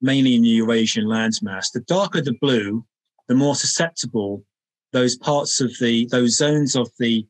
[0.00, 1.72] mainly in the Eurasian landmass.
[1.72, 2.84] The darker the blue,
[3.28, 4.44] the more susceptible
[4.92, 7.26] those parts of the those zones of the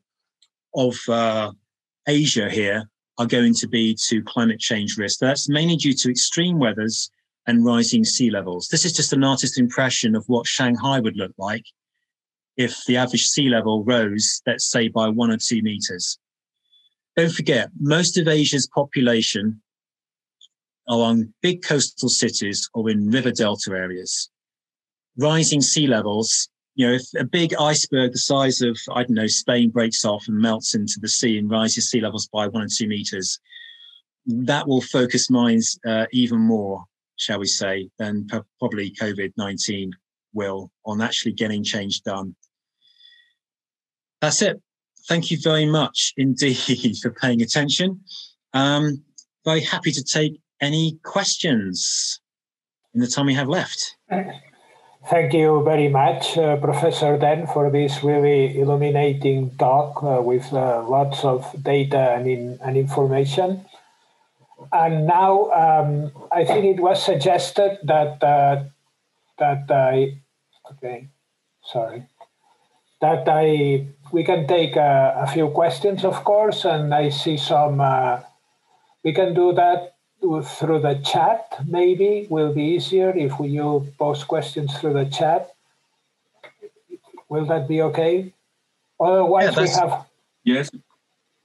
[0.75, 1.51] of uh,
[2.07, 5.19] Asia here are going to be to climate change risk.
[5.19, 7.09] That's mainly due to extreme weathers
[7.47, 8.67] and rising sea levels.
[8.67, 11.65] This is just an artist's impression of what Shanghai would look like
[12.57, 16.19] if the average sea level rose, let's say, by one or two meters.
[17.17, 19.61] Don't forget, most of Asia's population
[20.87, 24.29] are on big coastal cities or in river delta areas.
[25.17, 29.27] Rising sea levels, you know, if a big iceberg the size of, I don't know,
[29.27, 32.67] Spain breaks off and melts into the sea and rises sea levels by one or
[32.69, 33.39] two meters,
[34.27, 36.85] that will focus minds uh, even more
[37.17, 38.27] shall we say, than
[38.59, 39.91] probably COVID 19
[40.33, 42.35] will on actually getting change done.
[44.21, 44.61] That's it.
[45.07, 48.01] Thank you very much indeed for paying attention.
[48.53, 49.03] Um,
[49.45, 52.19] very happy to take any questions
[52.93, 53.95] in the time we have left.
[55.09, 60.83] Thank you very much, uh, Professor Dent, for this really illuminating talk uh, with uh,
[60.83, 63.63] lots of data and, in, and information.
[64.73, 68.63] And now um, I think it was suggested that uh,
[69.39, 70.19] that I
[70.73, 71.07] okay,
[71.63, 72.03] sorry,
[72.99, 77.81] that I we can take a, a, few questions, of course, and I see some.
[77.81, 78.21] Uh,
[79.03, 81.59] we can do that through the chat.
[81.65, 85.51] Maybe will be easier if we you post questions through the chat.
[87.29, 88.33] Will that be okay?
[88.99, 90.05] Otherwise, yeah, we have.
[90.43, 90.69] Yes,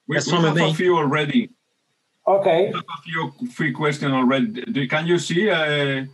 [0.07, 1.51] we, we have a few already.
[2.27, 2.69] Okay.
[2.69, 4.87] We have a few free questions already.
[4.87, 6.05] Can you see, uh,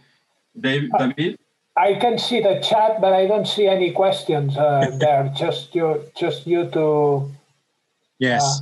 [0.59, 1.39] David?
[1.79, 5.33] I can see the chat, but I don't see any questions uh, there.
[5.37, 7.31] Just you, just you to.
[8.19, 8.61] Yes.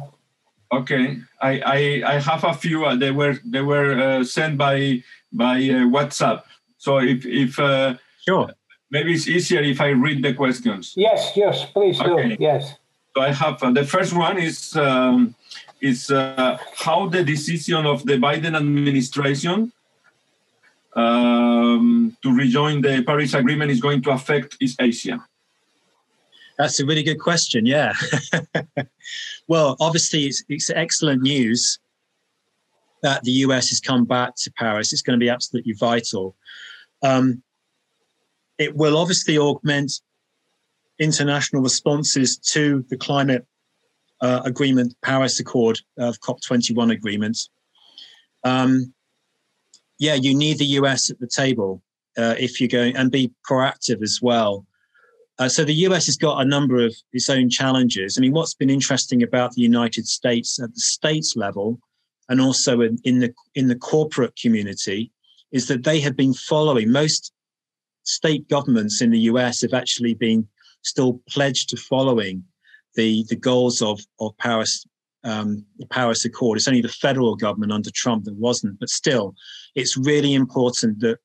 [0.71, 1.79] Uh, okay, I, I
[2.15, 2.85] I have a few.
[2.85, 5.03] Uh, they were they were uh, sent by
[5.33, 6.43] by uh, WhatsApp.
[6.77, 7.95] So if if uh,
[8.29, 8.53] sure,
[8.91, 10.93] maybe it's easier if I read the questions.
[10.95, 12.37] Yes, yes, please okay.
[12.37, 12.37] do.
[12.39, 12.77] Yes.
[13.17, 15.35] So I have the first one is um,
[15.81, 19.73] is how the decision of the Biden administration
[20.97, 25.25] um, to rejoin the Paris Agreement is going to affect East Asia?
[26.59, 27.67] That's a really good question.
[27.67, 27.93] Yeah.
[29.49, 31.79] well, obviously, it's, it's excellent news
[33.03, 34.93] that the US has come back to Paris.
[34.93, 36.35] It's going to be absolutely vital.
[37.03, 37.43] Um,
[38.59, 40.01] it will obviously augment
[40.99, 43.47] international responses to the climate
[44.23, 47.39] uh, agreement, Paris Accord of COP21 agreement.
[48.45, 48.95] Um,
[49.99, 51.83] yeah, you need the US at the table
[52.17, 54.67] uh, if you're going and be proactive as well.
[55.39, 58.17] Uh, so the US has got a number of its own challenges.
[58.17, 61.79] I mean, what's been interesting about the United States at the states level,
[62.29, 65.13] and also in, in the in the corporate community,
[65.53, 67.33] is that they have been following most
[68.05, 70.47] state governments in the US have actually been
[70.83, 72.43] still pledged to following
[72.95, 74.87] the the goals of of Paris
[75.25, 76.59] um, the Paris Accord.
[76.59, 79.35] It's only the federal government under Trump that wasn't, but still,
[79.75, 81.19] it's really important that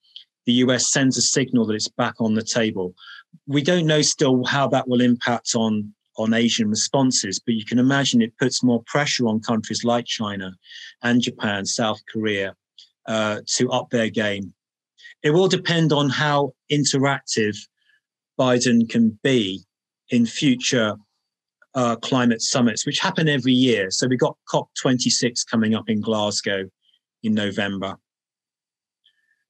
[0.46, 2.94] the US sends a signal that it's back on the table.
[3.48, 7.80] We don't know still how that will impact on on Asian responses, but you can
[7.80, 10.54] imagine it puts more pressure on countries like China
[11.04, 12.54] and Japan, South Korea,
[13.08, 14.54] uh, to up their game.
[15.24, 17.56] It will depend on how interactive
[18.40, 19.64] Biden can be
[20.10, 20.96] in future
[21.76, 23.92] uh, climate summits, which happen every year.
[23.92, 26.70] So we've got COP26 coming up in Glasgow
[27.24, 27.98] in November.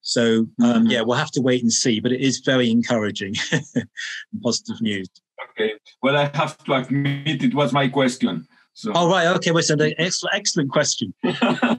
[0.02, 0.88] So um, mm-hmm.
[0.88, 3.88] yeah, we'll have to wait and see, but it is very encouraging and
[4.42, 5.08] positive news.
[5.52, 5.74] Okay.
[6.02, 8.48] Well, I have to admit it was my question.
[8.74, 8.92] So.
[8.96, 9.28] Oh right.
[9.28, 9.52] Okay.
[9.52, 11.14] Well, so excellent, excellent question.
[11.24, 11.76] uh,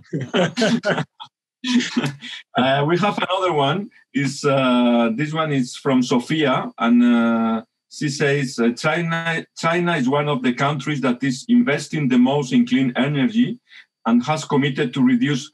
[2.87, 3.91] we have another one.
[4.15, 7.63] Is uh, this one is from Sophia, and uh,
[7.93, 12.53] she says uh, China, China is one of the countries that is investing the most
[12.53, 13.59] in clean energy
[14.07, 15.51] and has committed to reduce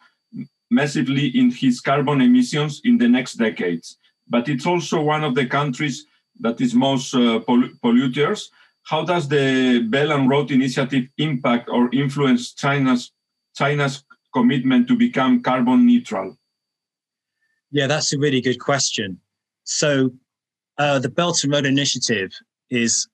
[0.70, 3.98] massively in his carbon emissions in the next decades.
[4.28, 6.06] But it's also one of the countries
[6.40, 8.44] that is most uh, polluters.
[8.84, 13.12] How does the Belt and Road Initiative impact or influence China's
[13.56, 16.38] China's commitment to become carbon neutral?
[17.72, 19.20] Yeah, that's a really good question.
[19.64, 20.12] So
[20.78, 22.32] uh, the Belt and Road Initiative
[22.70, 23.08] is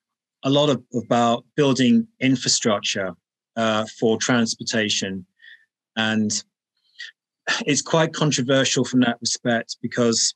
[0.44, 3.14] a lot of, about building infrastructure
[3.56, 5.24] uh, for transportation.
[5.97, 6.30] And
[7.66, 10.34] it's quite controversial from that respect because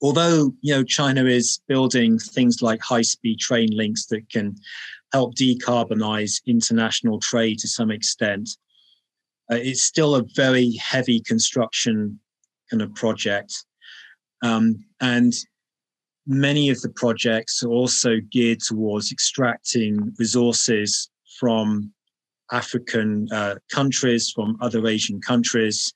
[0.00, 4.54] although you know China is building things like high-speed train links that can
[5.12, 8.48] help decarbonize international trade to some extent,
[9.50, 12.18] uh, it's still a very heavy construction
[12.70, 13.64] kind of project.
[14.42, 15.32] Um, and
[16.28, 21.08] many of the projects are also geared towards extracting resources
[21.40, 21.92] from
[22.52, 25.92] African uh, countries, from other Asian countries.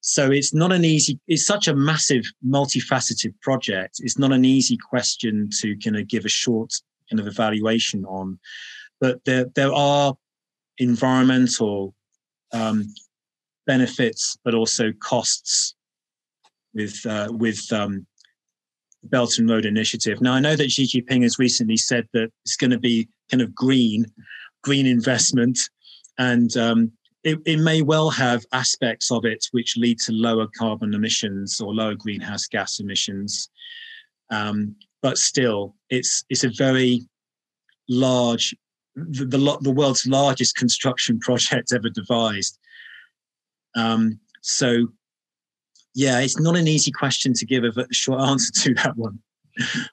[0.00, 3.96] So it's not an easy, it's such a massive, multifaceted project.
[4.00, 6.72] It's not an easy question to kind of give a short
[7.10, 8.38] kind of evaluation on.
[9.00, 10.14] But there, there are
[10.78, 11.94] environmental
[12.52, 12.86] um,
[13.66, 15.74] benefits, but also costs
[16.74, 18.06] with, uh, with um,
[19.04, 20.20] Belt and Road Initiative.
[20.20, 23.42] Now, I know that Xi Jinping has recently said that it's going to be kind
[23.42, 24.06] of green,
[24.62, 25.58] green investment,
[26.18, 26.92] and um,
[27.24, 31.74] it, it, may well have aspects of it which lead to lower carbon emissions or
[31.74, 33.50] lower greenhouse gas emissions.
[34.30, 37.06] Um, but still, it's it's a very
[37.88, 38.54] large,
[38.94, 42.58] the, the, the world's largest construction project ever devised.
[43.76, 44.88] Um, so
[45.96, 49.18] yeah, it's not an easy question to give a short answer to that one.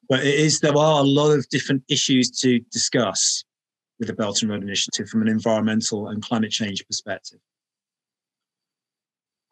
[0.10, 3.46] but it is, there are a lot of different issues to discuss
[3.98, 7.40] with the Belt and Road Initiative from an environmental and climate change perspective.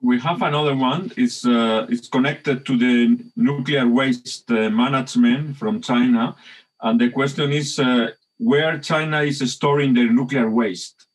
[0.01, 1.13] We have another one.
[1.15, 6.35] It's, uh, it's connected to the nuclear waste uh, management from China.
[6.81, 8.09] And the question is uh,
[8.39, 11.07] where China is storing their nuclear waste?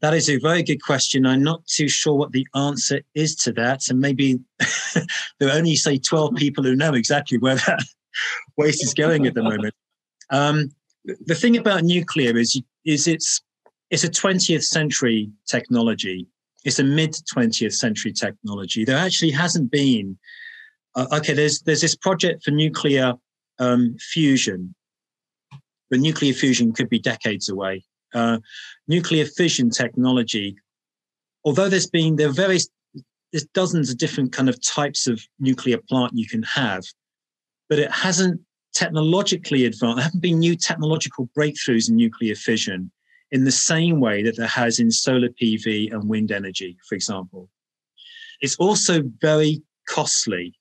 [0.00, 1.26] That is a very good question.
[1.26, 3.88] I'm not too sure what the answer is to that.
[3.88, 4.40] And maybe
[5.38, 7.84] there are only, say, 12 people who know exactly where that
[8.56, 9.74] waste is going at the moment.
[10.30, 10.70] Um,
[11.04, 13.42] the thing about nuclear is, is it's,
[13.90, 16.26] it's a 20th century technology.
[16.64, 18.84] It's a mid 20th century technology.
[18.84, 20.18] There actually hasn't been,
[20.94, 23.14] uh, okay, there's, there's this project for nuclear
[23.58, 24.74] um, fusion,
[25.90, 27.84] but nuclear fusion could be decades away.
[28.14, 28.38] Uh,
[28.88, 30.56] nuclear fission technology,
[31.44, 32.68] although there's been there are various
[33.32, 36.82] there's dozens of different kind of types of nuclear plant you can have,
[37.68, 38.40] but it hasn't
[38.72, 39.96] technologically advanced.
[39.96, 42.90] There haven't been new technological breakthroughs in nuclear fission
[43.30, 47.48] in the same way that there has in solar PV and wind energy, for example.
[48.40, 50.54] It's also very costly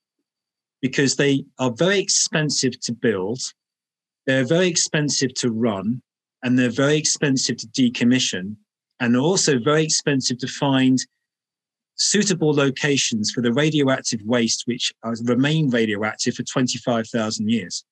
[0.82, 3.40] because they are very expensive to build,
[4.26, 6.02] they're very expensive to run,
[6.44, 8.56] and they're very expensive to decommission
[8.99, 10.99] and they're also very expensive to find
[11.95, 14.94] suitable locations for the radioactive waste which
[15.24, 17.84] remain radioactive for 25,000 years.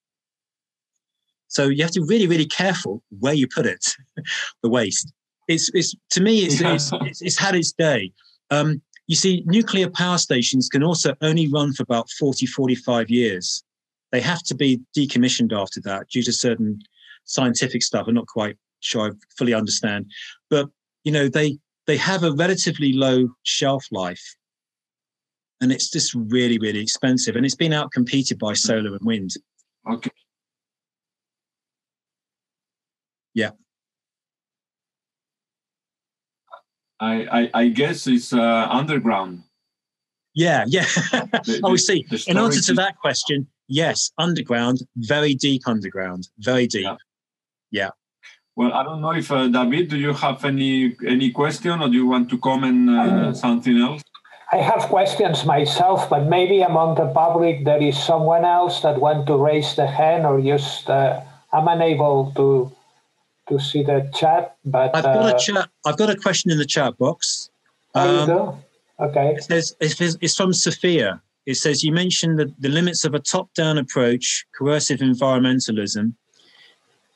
[1.49, 3.85] So you have to be really, really careful where you put it,
[4.63, 5.11] the waste.
[5.47, 8.11] It's, it's to me, it's, it's, it's, it's had its day.
[8.49, 13.63] Um, you see, nuclear power stations can also only run for about 40, 45 years.
[14.11, 16.79] They have to be decommissioned after that due to certain
[17.27, 18.07] scientific stuff.
[18.07, 20.11] I'm not quite sure I fully understand,
[20.49, 20.67] but
[21.03, 24.35] you know they they have a relatively low shelf life,
[25.61, 29.31] and it's just really really expensive, and it's been out competed by solar and wind.
[29.89, 30.11] Okay.
[33.33, 33.51] Yeah.
[36.99, 39.43] I, I, I guess it's uh, underground.
[40.33, 40.81] Yeah, yeah.
[40.83, 42.05] the, oh, we see.
[42.27, 46.83] In answer to that question, yes, underground, very deep underground, very deep.
[46.83, 46.95] Yeah.
[47.71, 47.89] Yeah.
[48.55, 51.93] Well, I don't know if uh, David, do you have any any question or do
[51.93, 54.01] you want to comment uh, something else?
[54.51, 59.27] I have questions myself, but maybe among the public there is someone else that want
[59.27, 61.21] to raise the hand or just uh,
[61.53, 62.71] I'm unable to
[63.49, 64.57] to see the chat.
[64.65, 65.69] But I've got a uh, chat.
[65.85, 67.49] I've got a question in the chat box.
[67.93, 68.59] Um, you go.
[68.99, 69.35] Okay.
[69.37, 71.21] It says, it's from Sophia.
[71.45, 76.13] It says you mentioned the, the limits of a top-down approach, coercive environmentalism,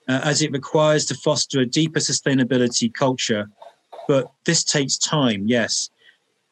[0.07, 3.49] uh, as it requires to foster a deeper sustainability culture.
[4.07, 5.89] But this takes time, yes.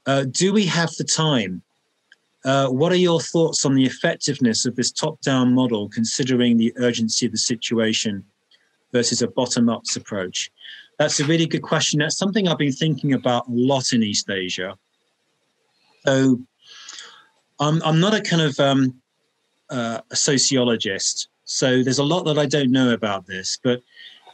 [0.05, 1.61] Uh, do we have the time?
[2.45, 6.73] Uh, what are your thoughts on the effectiveness of this top down model, considering the
[6.77, 8.23] urgency of the situation
[8.93, 10.51] versus a bottom up approach?
[10.99, 11.99] That's a really good question.
[11.99, 14.77] That's something I've been thinking about a lot in East Asia.
[16.05, 16.39] So
[17.59, 19.01] I'm, I'm not a kind of um,
[19.69, 23.57] uh, a sociologist, so there's a lot that I don't know about this.
[23.63, 23.81] But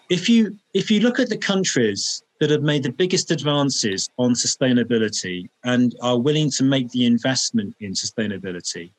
[0.09, 4.33] if you if you look at the countries that have made the biggest advances on
[4.33, 8.91] sustainability and are willing to make the investment in sustainability,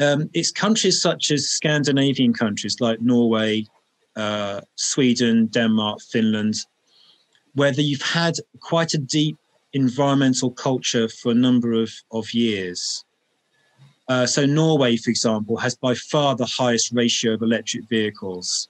[0.00, 3.66] um, it's countries such as Scandinavian countries like Norway,
[4.16, 6.54] uh, Sweden, Denmark, Finland,
[7.52, 9.36] where you've had quite a deep
[9.74, 13.04] environmental culture for a number of, of years.
[14.08, 18.68] Uh, so Norway, for example, has by far the highest ratio of electric vehicles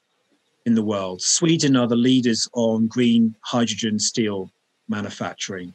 [0.67, 1.21] in the world.
[1.21, 4.51] Sweden are the leaders on green hydrogen steel
[4.89, 5.75] manufacturing.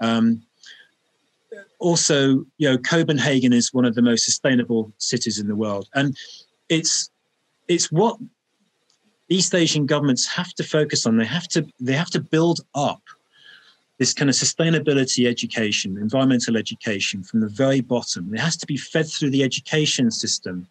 [0.00, 0.42] Um,
[1.78, 6.16] also, you know, Copenhagen is one of the most sustainable cities in the world, and
[6.68, 7.10] it's
[7.68, 8.18] it's what
[9.28, 11.16] East Asian governments have to focus on.
[11.16, 13.02] They have to they have to build up
[14.02, 18.34] this kind of sustainability education, environmental education from the very bottom.
[18.34, 20.66] It has to be fed through the education system.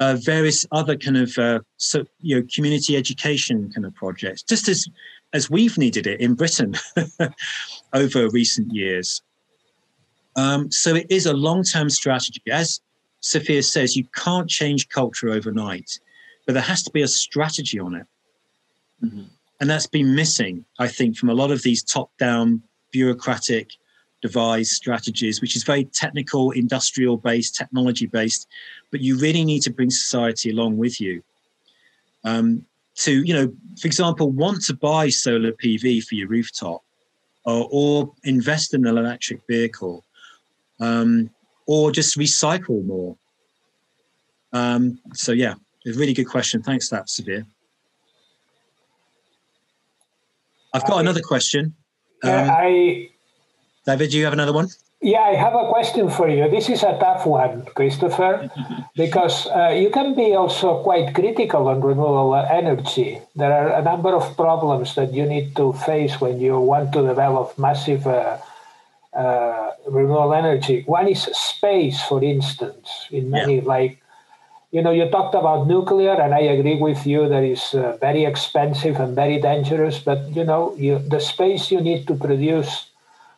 [0.00, 4.66] Uh, various other kind of uh, so, you know community education kind of projects, just
[4.66, 4.88] as
[5.34, 6.74] as we've needed it in Britain
[7.92, 9.20] over recent years.
[10.36, 12.40] Um, so it is a long-term strategy.
[12.50, 12.80] As
[13.20, 15.90] Sophia says, you can't change culture overnight,
[16.46, 18.06] but there has to be a strategy on it.
[19.04, 19.24] Mm-hmm.
[19.60, 22.62] And that's been missing, I think, from a lot of these top down
[22.92, 23.70] bureaucratic
[24.22, 28.48] devised strategies, which is very technical, industrial based, technology based.
[28.90, 31.22] But you really need to bring society along with you.
[32.24, 32.64] Um,
[32.96, 36.82] to, you know, for example, want to buy solar PV for your rooftop
[37.44, 40.04] or, or invest in an electric vehicle
[40.80, 41.30] um,
[41.66, 43.16] or just recycle more.
[44.52, 45.54] Um, so, yeah,
[45.86, 46.62] a really good question.
[46.62, 47.46] Thanks for that, Severe.
[50.72, 51.74] I've got another question.
[52.22, 53.10] Um, I
[53.86, 54.68] David, do you have another one?
[55.00, 56.50] Yeah, I have a question for you.
[56.50, 58.50] This is a tough one, Christopher,
[58.96, 63.20] because uh, you can be also quite critical on renewable energy.
[63.36, 67.06] There are a number of problems that you need to face when you want to
[67.06, 68.38] develop massive uh,
[69.14, 70.82] uh, renewable energy.
[70.86, 73.64] One is space, for instance, in many, yeah.
[73.64, 74.02] like,
[74.70, 78.24] you know, you talked about nuclear, and I agree with you that is uh, very
[78.24, 82.90] expensive and very dangerous, but, you know, you, the space you need to produce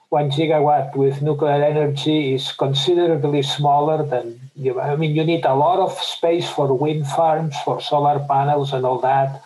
[0.08, 4.80] one gigawatt with nuclear energy is considerably smaller than you.
[4.80, 8.84] I mean, you need a lot of space for wind farms, for solar panels, and
[8.84, 9.40] all that.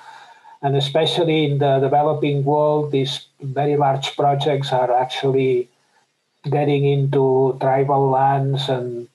[0.62, 5.68] And especially in the developing world, these very large projects are actually
[6.50, 9.08] getting into tribal lands and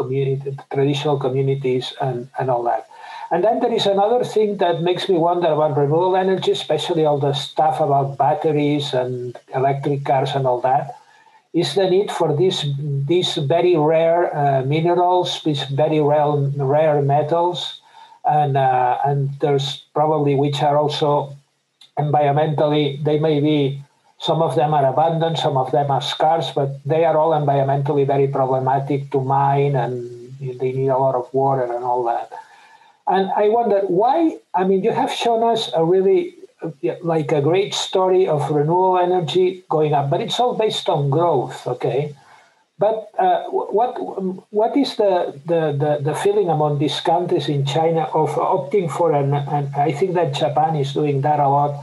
[0.00, 2.88] community, traditional communities and, and all that.
[3.30, 7.18] And then there is another thing that makes me wonder about renewable energy, especially all
[7.18, 10.96] the stuff about batteries and electric cars and all that,
[11.52, 12.64] is the need for these
[13.12, 17.80] these very rare uh, minerals, these very rare rare metals,
[18.24, 21.36] and uh, and there's probably which are also
[21.98, 23.82] environmentally they may be
[24.18, 28.06] some of them are abundant, some of them are scarce, but they are all environmentally
[28.06, 29.92] very problematic to mine, and
[30.40, 32.32] they need a lot of water and all that.
[33.06, 36.34] And I wonder why, I mean, you have shown us a really
[37.02, 41.66] like a great story of renewable energy going up, but it's all based on growth,
[41.66, 42.14] okay?
[42.78, 43.98] But uh, what
[44.52, 49.12] what is the, the, the, the, feeling among these countries in China of opting for
[49.12, 51.74] an, and I think that Japan is doing that a lot,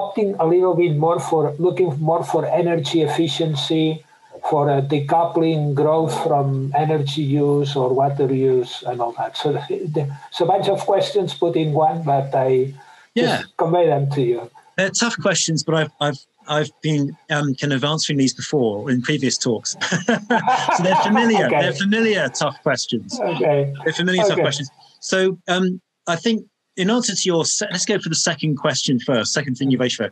[0.00, 4.04] opting a little bit more for looking more for energy efficiency,
[4.50, 9.36] for uh, decoupling growth from energy use or water use and all that.
[9.36, 12.74] So it's a bunch of questions put in one, but I
[13.14, 13.38] yeah.
[13.42, 14.50] just convey them to you.
[14.76, 16.18] They're tough questions, but I've I've
[16.48, 19.70] I've been um, kind of answering these before in previous talks,
[20.06, 21.46] so they're familiar.
[21.46, 21.60] okay.
[21.62, 23.18] They're familiar tough questions.
[23.18, 24.30] Okay, they're familiar okay.
[24.30, 24.70] tough questions.
[25.00, 26.46] So um, I think
[26.76, 29.32] in answer to your, let's go for the second question first.
[29.32, 30.10] Second thing you've asked for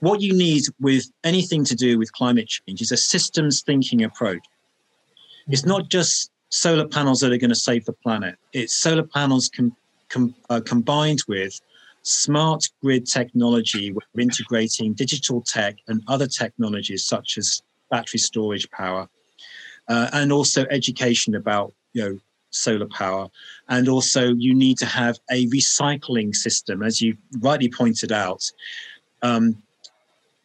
[0.00, 4.42] what you need with anything to do with climate change is a systems thinking approach.
[5.48, 8.36] It's not just solar panels that are going to save the planet.
[8.52, 9.74] It's solar panels com,
[10.08, 11.58] com, uh, combined with
[12.02, 13.92] smart grid technology.
[13.92, 19.08] We're integrating digital tech and other technologies such as battery storage power,
[19.88, 22.18] uh, and also education about you know
[22.52, 23.28] solar power.
[23.68, 28.50] And also, you need to have a recycling system, as you rightly pointed out.
[29.22, 29.62] Um,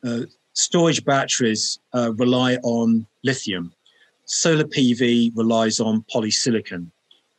[0.04, 0.22] uh,
[0.54, 3.74] storage batteries uh, rely on lithium.
[4.26, 6.92] Solar PV relies on polysilicon.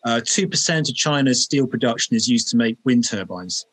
[0.04, 3.66] Uh, 2% of China's steel production is used to make wind turbines.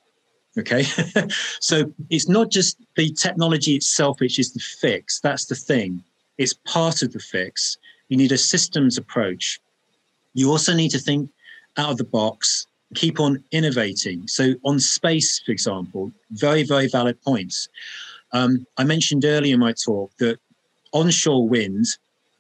[0.58, 0.84] Okay.
[1.60, 5.20] so it's not just the technology itself, which is the fix.
[5.20, 6.04] That's the thing.
[6.38, 7.78] It's part of the fix.
[8.10, 9.60] You need a systems approach.
[10.36, 11.32] You also need to think
[11.78, 14.28] out of the box, keep on innovating.
[14.28, 17.68] So, on space, for example, very, very valid points.
[18.32, 20.38] Um, I mentioned earlier in my talk that
[20.94, 21.86] onshore wind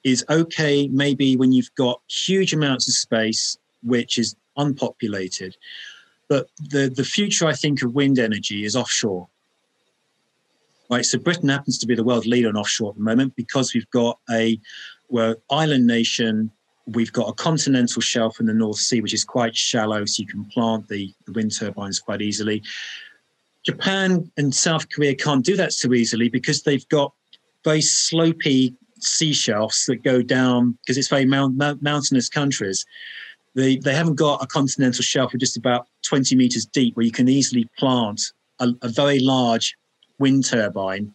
[0.03, 5.57] is okay maybe when you've got huge amounts of space which is unpopulated.
[6.27, 9.27] But the, the future, I think, of wind energy is offshore.
[10.89, 13.73] Right, so Britain happens to be the world leader in offshore at the moment because
[13.73, 14.59] we've got a
[15.09, 16.51] well, island nation.
[16.87, 20.27] We've got a continental shelf in the North Sea, which is quite shallow, so you
[20.27, 22.61] can plant the, the wind turbines quite easily.
[23.65, 27.11] Japan and South Korea can't do that so easily because they've got
[27.63, 32.85] very slopy sea shelves that go down because it's very mount, mountainous countries.
[33.55, 37.11] They, they haven't got a continental shelf with just about 20 meters deep where you
[37.11, 38.21] can easily plant
[38.59, 39.75] a, a very large
[40.19, 41.13] wind turbine.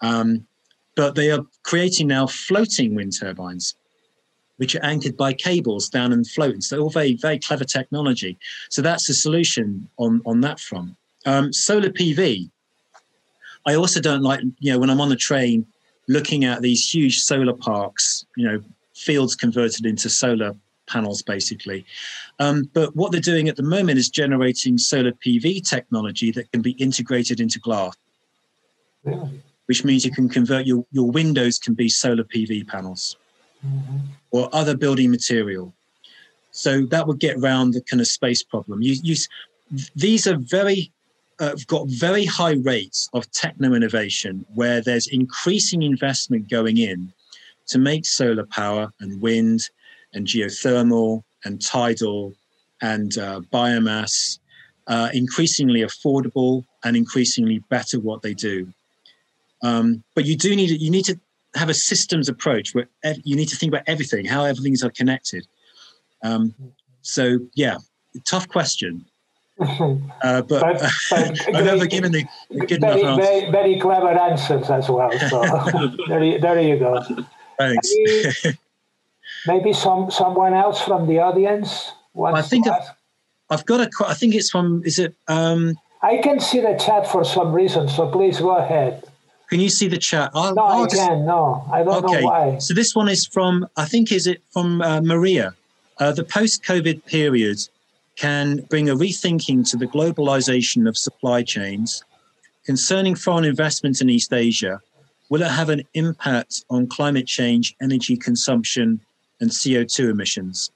[0.00, 0.46] Um,
[0.94, 3.74] but they are creating now floating wind turbines,
[4.60, 6.60] which are anchored by cables down and floating.
[6.60, 8.38] So all very, very clever technology.
[8.68, 10.94] So that's a solution on, on that front.
[11.24, 12.50] Um, solar PV.
[13.66, 15.66] I also don't like, you know, when I'm on the train
[16.08, 18.62] looking at these huge solar parks, you know,
[18.94, 20.54] fields converted into solar
[20.86, 21.86] panels basically.
[22.38, 26.60] Um, but what they're doing at the moment is generating solar PV technology that can
[26.60, 27.96] be integrated into glass,
[29.06, 29.24] yeah.
[29.64, 33.16] which means you can convert your, your windows can be solar PV panels
[33.66, 33.98] mm-hmm.
[34.30, 35.72] or other building material.
[36.52, 38.82] So that would get around the kind of space problem.
[38.82, 39.16] You, you,
[39.94, 40.92] these are very
[41.38, 47.12] uh, got very high rates of techno innovation where there's increasing investment going in
[47.66, 49.70] to make solar power and wind
[50.12, 52.34] and geothermal and tidal
[52.82, 54.38] and uh, biomass
[54.86, 58.66] uh, increasingly affordable and increasingly better what they do.
[59.62, 61.18] Um, but you do need you need to
[61.54, 62.86] have a systems approach where
[63.24, 65.46] you need to think about everything, how everything's are connected.
[66.22, 66.54] Um,
[67.02, 67.78] so yeah,
[68.24, 69.04] tough question.
[70.22, 72.24] Uh, but, but, but I've never given the
[72.66, 75.10] good very, enough very, very, clever answers as well.
[75.28, 75.42] So
[76.08, 77.02] there, you, there you go.
[77.58, 77.90] Thanks.
[77.94, 78.58] Maybe,
[79.46, 82.88] maybe, some someone else from the audience wants I think I've,
[83.50, 83.90] I've, got a.
[84.06, 84.82] I think it's from.
[84.84, 85.14] Is it?
[85.28, 89.04] Um, I can see the chat for some reason, so please go ahead.
[89.50, 90.30] Can you see the chat?
[90.32, 91.26] I'll, no, I'll I just, can.
[91.26, 92.20] No, I don't okay.
[92.20, 92.58] know why.
[92.58, 93.68] So this one is from.
[93.76, 95.54] I think is it from uh, Maria.
[95.98, 97.58] Uh, the post-COVID period
[98.16, 102.04] can bring a rethinking to the globalization of supply chains.
[102.64, 104.80] Concerning foreign investment in East Asia,
[105.30, 109.00] will it have an impact on climate change, energy consumption,
[109.40, 110.70] and CO2 emissions?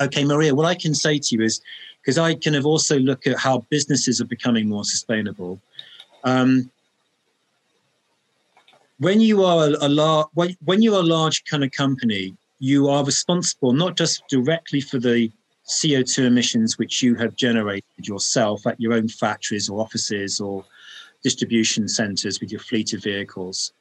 [0.00, 1.60] Okay, Maria, what I can say to you is
[2.00, 5.60] because I kind of also look at how businesses are becoming more sustainable.
[6.24, 6.70] Um,
[8.98, 13.04] when you are a, a large when, you're a large kind of company, you are
[13.04, 15.30] responsible not just directly for the
[15.66, 20.64] CO2 emissions which you have generated yourself at your own factories or offices or
[21.22, 23.72] distribution centers with your fleet of vehicles.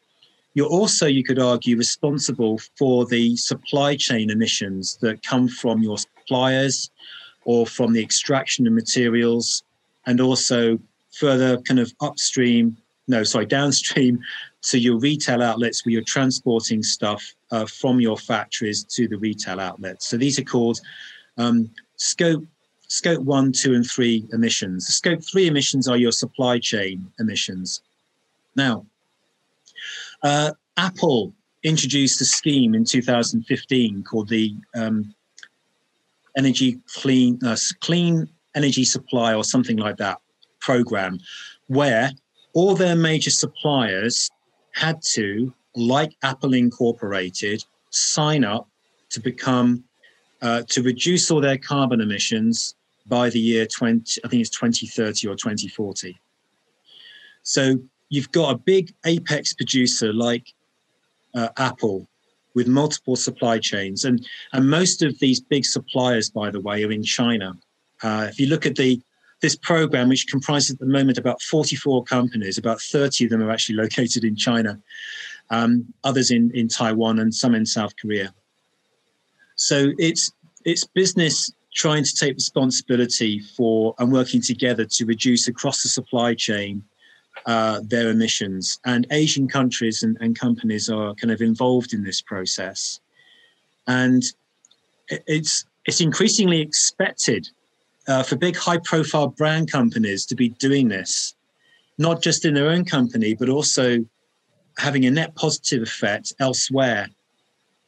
[0.53, 5.97] You're also, you could argue, responsible for the supply chain emissions that come from your
[5.97, 6.89] suppliers
[7.45, 9.63] or from the extraction of materials
[10.07, 10.79] and also
[11.11, 12.75] further kind of upstream,
[13.07, 14.19] no, sorry, downstream
[14.71, 19.59] to your retail outlets where you're transporting stuff uh, from your factories to the retail
[19.59, 20.07] outlets.
[20.07, 20.79] So these are called
[21.37, 22.43] um, scope
[22.89, 24.87] scope one, two, and three emissions.
[24.87, 27.81] Scope three emissions are your supply chain emissions.
[28.55, 28.85] Now,
[30.23, 31.33] uh, Apple
[31.63, 35.13] introduced a scheme in 2015 called the um,
[36.37, 40.19] Energy Clean uh, Clean Energy Supply or something like that
[40.59, 41.19] program,
[41.67, 42.11] where
[42.53, 44.29] all their major suppliers
[44.77, 48.67] had to, like Apple Incorporated, sign up
[49.09, 49.83] to become
[50.41, 52.75] uh, to reduce all their carbon emissions
[53.07, 56.15] by the year 20, I think it's 2030 or 2040.
[57.41, 57.79] So
[58.09, 60.53] you've got a big apex producer like
[61.33, 62.07] uh, Apple
[62.53, 64.05] with multiple supply chains.
[64.05, 67.53] And, and most of these big suppliers, by the way, are in China.
[68.03, 69.01] Uh, if you look at the
[69.41, 73.51] this program, which comprises at the moment about 44 companies, about 30 of them are
[73.51, 74.79] actually located in China,
[75.49, 78.33] um, others in, in Taiwan, and some in South Korea.
[79.55, 80.31] So it's
[80.65, 86.33] it's business trying to take responsibility for and working together to reduce across the supply
[86.33, 86.83] chain
[87.45, 88.79] uh, their emissions.
[88.83, 92.99] And Asian countries and, and, companies are kind of involved in this process.
[93.87, 94.23] And
[95.09, 97.47] it's it's increasingly expected
[98.07, 101.35] uh, for big high-profile brand companies to be doing this,
[101.97, 104.05] not just in their own company, but also
[104.77, 107.09] having a net positive effect elsewhere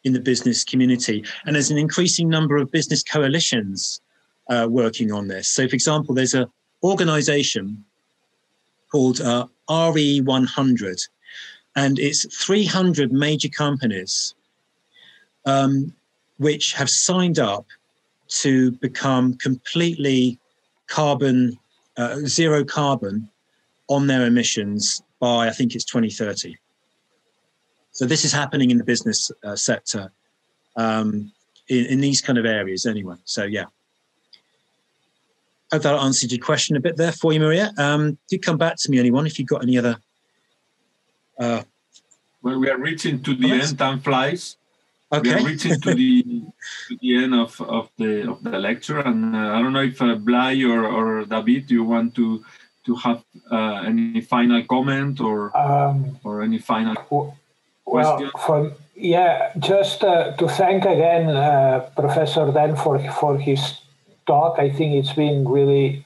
[0.04, 1.24] in the business community.
[1.46, 4.02] And there's an increasing number of business coalitions
[4.50, 5.48] uh, working on this.
[5.50, 6.48] So, for example, there's an
[6.84, 7.84] organization
[8.92, 11.08] called uh, RE100,
[11.76, 14.34] and it's 300 major companies
[15.46, 15.94] um,
[16.38, 17.66] which have signed up
[18.30, 20.40] to become completely
[20.88, 21.58] carbon,
[21.98, 23.30] uh, zero carbon
[23.88, 26.56] on their emissions by, I think it's 2030.
[27.92, 30.12] So this is happening in the business uh, sector,
[30.78, 31.32] um,
[31.68, 33.16] in, in these kind of areas anyway.
[33.26, 33.66] So yeah.
[35.72, 37.72] I hope that answered your question a bit there for you, Maria.
[37.78, 39.98] Um, do come back to me, anyone, if you've got any other.
[41.40, 41.62] Uh,
[42.42, 43.70] well, we are reaching to the comments?
[43.70, 43.80] end.
[43.80, 44.58] Time flies.
[45.12, 45.36] Okay.
[45.36, 46.24] We are reaching to the
[46.88, 50.00] to the end of, of the of the lecture, and uh, I don't know if
[50.02, 52.46] uh, Blai or, or David, you want to
[52.86, 56.96] to have uh, any final comment or um, or any final.
[57.86, 63.82] Well, for, yeah, just uh, to thank again uh, Professor Dent for for his
[64.28, 64.60] talk.
[64.60, 66.06] I think it's been really,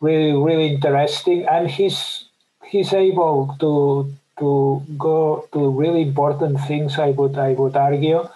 [0.00, 2.30] really, really interesting, and he's
[2.64, 6.98] he's able to to go to really important things.
[6.98, 8.28] I would I would argue,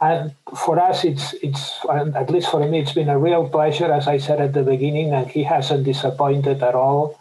[0.00, 3.90] and for us, it's it's at least for me, it's been a real pleasure.
[3.92, 7.18] As I said at the beginning, and he hasn't disappointed at all,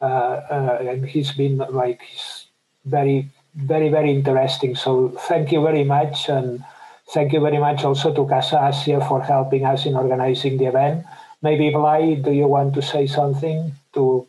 [0.00, 2.46] uh, uh, and he's been like he's
[2.84, 4.74] very very, very interesting.
[4.76, 6.28] So thank you very much.
[6.28, 6.64] And
[7.10, 11.04] thank you very much also to Casa Asia for helping us in organizing the event.
[11.42, 14.26] Maybe, Blai, do you want to say something to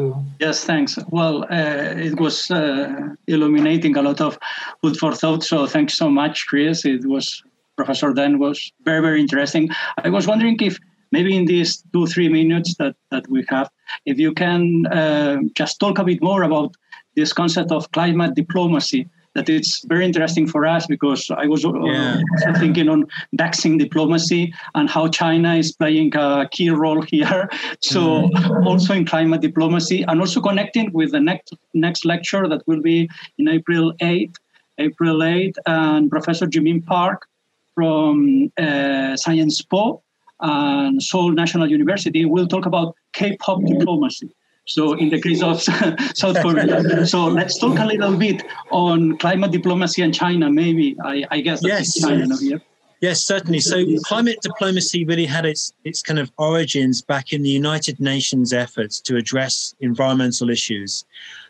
[0.00, 0.16] to...
[0.38, 0.98] Yes, thanks.
[1.08, 4.38] Well, uh, it was uh, illuminating a lot of
[4.80, 5.42] food for thought.
[5.44, 6.84] So thanks so much, Chris.
[6.84, 7.42] It was
[7.76, 9.70] Professor Dent was very, very interesting.
[10.04, 10.78] I was wondering if
[11.12, 13.68] maybe in these two, three minutes that, that we have,
[14.06, 16.74] if you can uh, just talk a bit more about
[17.16, 21.72] this concept of climate diplomacy that it's very interesting for us because I was uh,
[21.84, 22.20] yeah.
[22.32, 27.48] also thinking on vaccine diplomacy and how China is playing a key role here.
[27.82, 28.66] So mm.
[28.66, 33.08] also in climate diplomacy and also connecting with the next next lecture that will be
[33.38, 34.36] in April 8th,
[34.78, 37.26] April 8th, and Professor Jimin Park
[37.74, 40.02] from uh, Sciences Po
[40.40, 44.30] and Seoul National University will talk about K-pop diplomacy.
[44.70, 45.60] So in the case of
[46.14, 47.04] South Korea.
[47.04, 50.96] so let's talk a little bit on climate diplomacy and China, maybe.
[51.04, 52.00] I, I guess yes.
[52.00, 52.62] China here.
[53.00, 53.58] Yes, certainly.
[53.58, 58.52] So climate diplomacy really had its its kind of origins back in the United Nations
[58.52, 61.04] efforts to address environmental issues.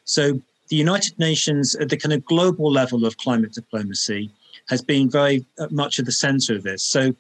[0.05, 0.41] So
[0.71, 4.31] the United Nations at the kind of global level of climate diplomacy
[4.71, 6.83] has been very uh, much at the center of this.
[6.83, 7.15] So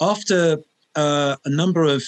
[0.00, 0.58] after
[0.96, 2.02] uh, a number of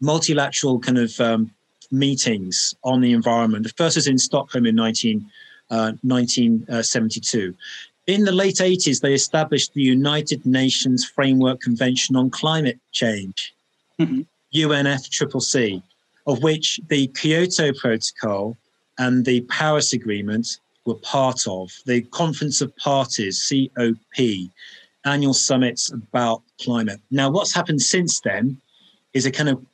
[0.00, 1.50] multilateral kind of um,
[1.94, 3.64] meetings on the environment.
[3.64, 5.24] The first was in Stockholm in 19,
[5.70, 7.54] uh, 1972.
[8.06, 13.54] In the late 80s, they established the United Nations Framework Convention on Climate Change,
[13.98, 14.22] mm-hmm.
[14.54, 15.82] UNFCCC,
[16.26, 18.56] of which the Kyoto Protocol
[18.98, 21.72] and the Paris Agreement were part of.
[21.86, 24.50] The Conference of Parties, COP,
[25.04, 27.00] annual summits about climate.
[27.10, 28.60] Now, what's happened since then
[29.12, 29.64] is a kind of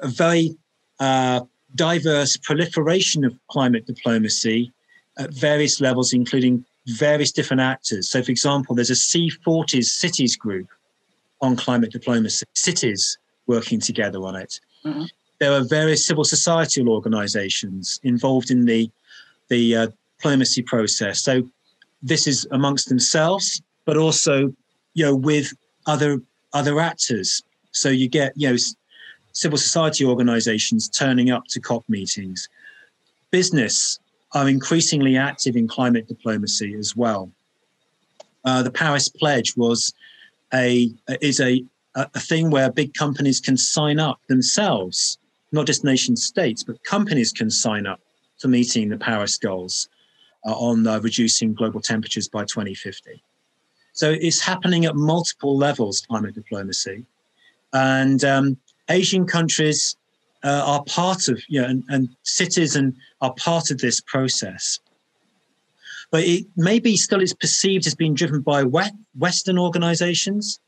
[0.00, 0.56] a very
[0.98, 1.40] uh,
[1.74, 4.72] diverse proliferation of climate diplomacy
[5.18, 8.08] at various levels, including various different actors.
[8.08, 10.68] So, for example, there's a C40s cities group
[11.40, 14.60] on climate diplomacy, cities working together on it.
[14.84, 15.04] Mm-hmm.
[15.38, 18.90] There are various civil societal organizations involved in the,
[19.48, 19.86] the uh,
[20.18, 21.20] diplomacy process.
[21.20, 21.48] So,
[22.02, 24.54] this is amongst themselves, but also,
[24.94, 25.52] you know, with
[25.86, 26.20] other
[26.52, 27.42] other actors.
[27.72, 28.56] So you get, you know,
[29.32, 32.48] civil society organizations turning up to COP meetings.
[33.30, 33.98] Business
[34.32, 37.30] are increasingly active in climate diplomacy as well.
[38.44, 39.92] Uh, the Paris Pledge was
[40.54, 40.90] a
[41.20, 41.62] is a
[41.96, 45.18] a thing where big companies can sign up themselves,
[45.50, 48.00] not just nation states, but companies can sign up
[48.38, 49.88] to meeting the Paris goals
[50.46, 53.22] uh, on uh, reducing global temperatures by 2050.
[53.92, 57.04] So it's happening at multiple levels, climate diplomacy.
[57.72, 58.56] And um,
[58.90, 59.96] Asian countries
[60.42, 64.78] uh, are part of, you know, and, and cities and are part of this process.
[66.10, 68.64] But it maybe still is perceived as being driven by
[69.14, 70.60] Western organizations.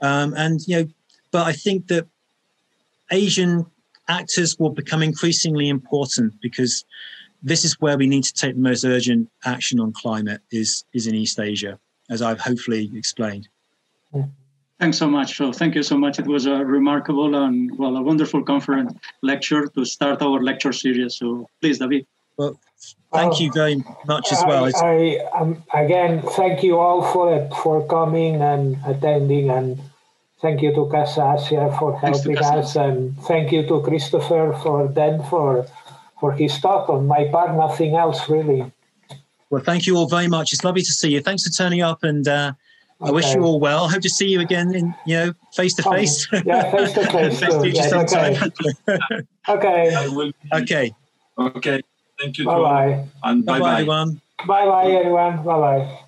[0.00, 0.88] Um, and, you know,
[1.30, 2.06] but I think that
[3.10, 3.64] Asian
[4.08, 6.84] actors will become increasingly important because
[7.42, 11.06] this is where we need to take the most urgent action on climate is, is
[11.06, 11.78] in East Asia,
[12.10, 13.48] as I've hopefully explained.
[14.14, 14.26] Yeah.
[14.82, 15.52] Thanks so much, Phil.
[15.52, 16.18] Thank you so much.
[16.18, 18.92] It was a remarkable and well, a wonderful conference
[19.22, 21.18] lecture to start our lecture series.
[21.18, 22.04] So please, David.
[22.36, 22.58] Well,
[23.12, 23.76] thank you very
[24.06, 24.64] much as well.
[24.64, 29.80] I, I um, again thank you all for it, for coming and attending, and
[30.40, 35.24] thank you to Casa Asia for helping us, and thank you to Christopher for Dent
[35.28, 35.64] for
[36.18, 36.88] for his talk.
[36.88, 38.66] On my part, nothing else really.
[39.48, 40.52] Well, thank you all very much.
[40.52, 41.20] It's lovely to see you.
[41.20, 42.26] Thanks for turning up and.
[42.26, 42.52] Uh,
[43.02, 43.88] I wish you all well.
[43.88, 46.28] Hope to see you again in you know face to face.
[46.44, 47.42] Yeah, face to face.
[47.42, 48.38] okay.
[49.48, 50.32] okay.
[50.52, 50.94] Okay.
[51.38, 51.82] Okay.
[52.20, 52.44] Thank you.
[52.44, 53.08] Bye bye.
[53.24, 54.20] And bye bye everyone.
[54.46, 55.44] Bye bye everyone.
[55.44, 55.98] Bye bye.